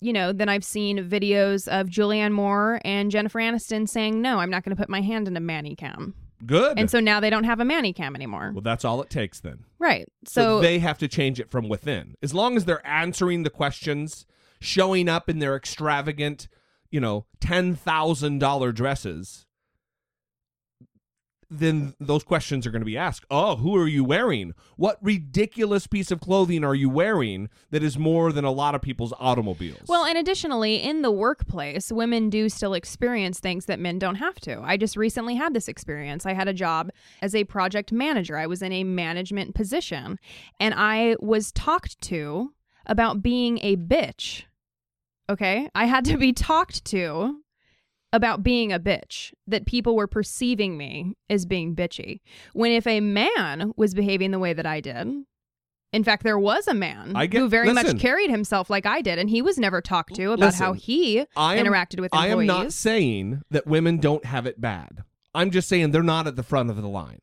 [0.00, 4.50] you know, then I've seen videos of Julianne Moore and Jennifer Aniston saying, "No, I'm
[4.50, 6.14] not going to put my hand in a mani cam."
[6.46, 6.78] Good.
[6.78, 8.52] And so now they don't have a mani cam anymore.
[8.54, 9.64] well, that's all it takes then.
[9.78, 10.06] Right.
[10.26, 12.14] So, So, they have to change it from within.
[12.22, 14.24] As long as they're answering the questions,
[14.60, 16.48] showing up in their extravagant,
[16.90, 19.46] you know, $10,000 dresses,
[21.50, 23.24] then those questions are going to be asked.
[23.30, 24.54] Oh, who are you wearing?
[24.76, 28.82] What ridiculous piece of clothing are you wearing that is more than a lot of
[28.82, 29.88] people's automobiles?
[29.88, 34.38] Well, and additionally, in the workplace, women do still experience things that men don't have
[34.40, 34.60] to.
[34.60, 36.26] I just recently had this experience.
[36.26, 36.90] I had a job
[37.22, 40.18] as a project manager, I was in a management position,
[40.60, 42.52] and I was talked to
[42.86, 44.44] about being a bitch.
[45.30, 45.68] Okay?
[45.74, 47.40] I had to be talked to
[48.12, 52.20] about being a bitch, that people were perceiving me as being bitchy.
[52.54, 55.08] When if a man was behaving the way that I did,
[55.92, 57.92] in fact, there was a man get- who very listen.
[57.94, 61.24] much carried himself like I did, and he was never talked to about how he
[61.36, 62.32] I am- interacted with employees.
[62.32, 65.02] I am not saying that women don't have it bad.
[65.34, 67.20] I'm just saying they're not at the front of the line.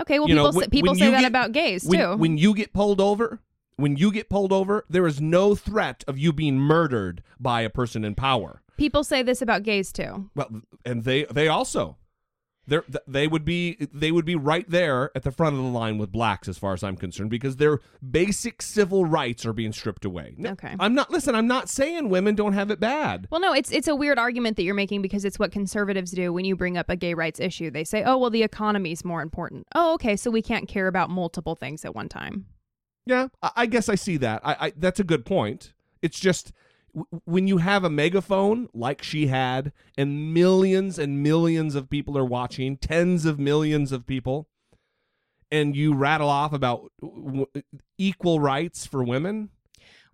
[0.00, 1.98] okay, well, you know, people when- say, people when say that get- about gays when,
[1.98, 2.16] too.
[2.16, 3.40] When you get pulled over,
[3.76, 7.70] when you get pulled over, there is no threat of you being murdered by a
[7.70, 8.62] person in power.
[8.80, 10.28] People say this about gays too.
[10.34, 11.96] Well, and they they also
[12.66, 15.98] they they would be they would be right there at the front of the line
[15.98, 17.80] with blacks as far as I'm concerned because their
[18.10, 20.34] basic civil rights are being stripped away.
[20.36, 20.74] No, Okay.
[20.80, 23.28] I'm not listen, I'm not saying women don't have it bad.
[23.30, 26.32] Well, no, it's it's a weird argument that you're making because it's what conservatives do
[26.32, 27.70] when you bring up a gay rights issue.
[27.70, 31.10] They say, "Oh, well, the economy's more important." Oh, okay, so we can't care about
[31.10, 32.46] multiple things at one time.
[33.06, 34.40] Yeah, I, I guess I see that.
[34.44, 35.74] I, I that's a good point.
[36.02, 36.52] It's just
[37.24, 42.24] when you have a megaphone like she had, and millions and millions of people are
[42.24, 44.48] watching, tens of millions of people,
[45.50, 46.90] and you rattle off about
[47.98, 49.50] equal rights for women.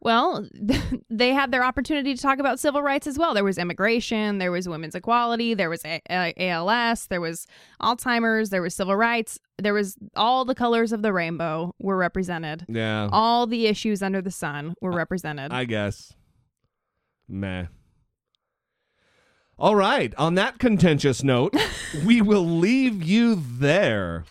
[0.01, 0.47] Well,
[1.11, 3.33] they had their opportunity to talk about civil rights as well.
[3.33, 7.47] There was immigration, there was women's equality, there was a- a- ALS, there was
[7.81, 12.67] Alzheimer's, there was civil rights, there was all the colors of the rainbow were represented.
[12.69, 13.09] Yeah.
[13.11, 15.53] All the issues under the sun were represented.
[15.53, 16.13] I guess.
[17.29, 17.67] Meh.
[19.59, 20.15] All right.
[20.17, 21.55] On that contentious note,
[22.05, 24.25] we will leave you there.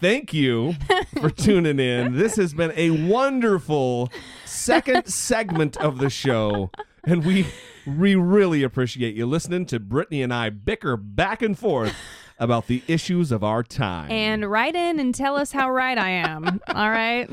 [0.00, 0.74] Thank you
[1.20, 2.16] for tuning in.
[2.16, 4.10] This has been a wonderful
[4.44, 6.70] second segment of the show,
[7.04, 7.46] and we
[7.86, 11.94] we really appreciate you listening to Brittany and I bicker back and forth
[12.38, 14.10] about the issues of our time.
[14.10, 16.60] and write in and tell us how right I am.
[16.68, 17.28] All right.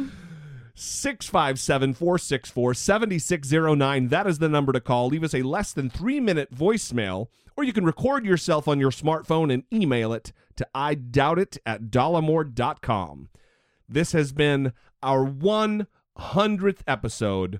[0.79, 4.07] 657 464 7609.
[4.07, 5.07] That is the number to call.
[5.07, 7.27] Leave us a less than three minute voicemail,
[7.57, 11.57] or you can record yourself on your smartphone and email it to I doubt it
[11.65, 13.29] at dollemore.com.
[13.89, 14.71] This has been
[15.03, 17.59] our 100th episode.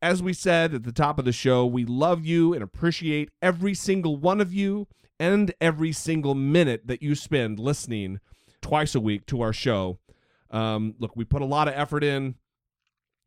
[0.00, 3.74] As we said at the top of the show, we love you and appreciate every
[3.74, 4.86] single one of you
[5.18, 8.20] and every single minute that you spend listening
[8.62, 9.98] twice a week to our show.
[10.50, 12.36] Um, look, we put a lot of effort in.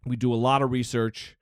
[0.05, 1.37] We do a lot of research.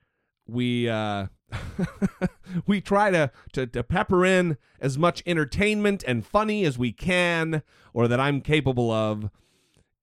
[0.48, 1.28] We uh,
[2.68, 7.62] we try to, to, to pepper in as much entertainment and funny as we can,
[7.94, 9.30] or that I'm capable of.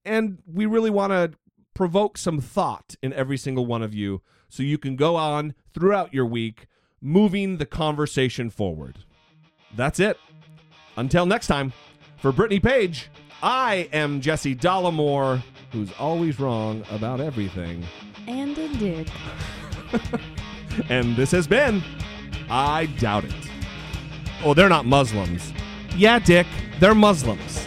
[0.04, 1.32] And we really want to
[1.74, 6.14] provoke some thought in every single one of you so you can go on throughout
[6.14, 6.66] your week
[7.00, 8.98] moving the conversation forward.
[9.76, 10.18] That's it.
[10.96, 11.72] Until next time,
[12.16, 13.10] for Brittany Page,
[13.42, 15.42] I am Jesse Dollemore,
[15.74, 17.84] who's always wrong about everything.
[18.28, 19.08] And a dick.
[20.88, 21.82] and this has been
[22.48, 23.34] I Doubt It.
[24.44, 25.52] Oh, they're not Muslims.
[25.96, 26.46] Yeah, Dick,
[26.78, 27.66] they're Muslims.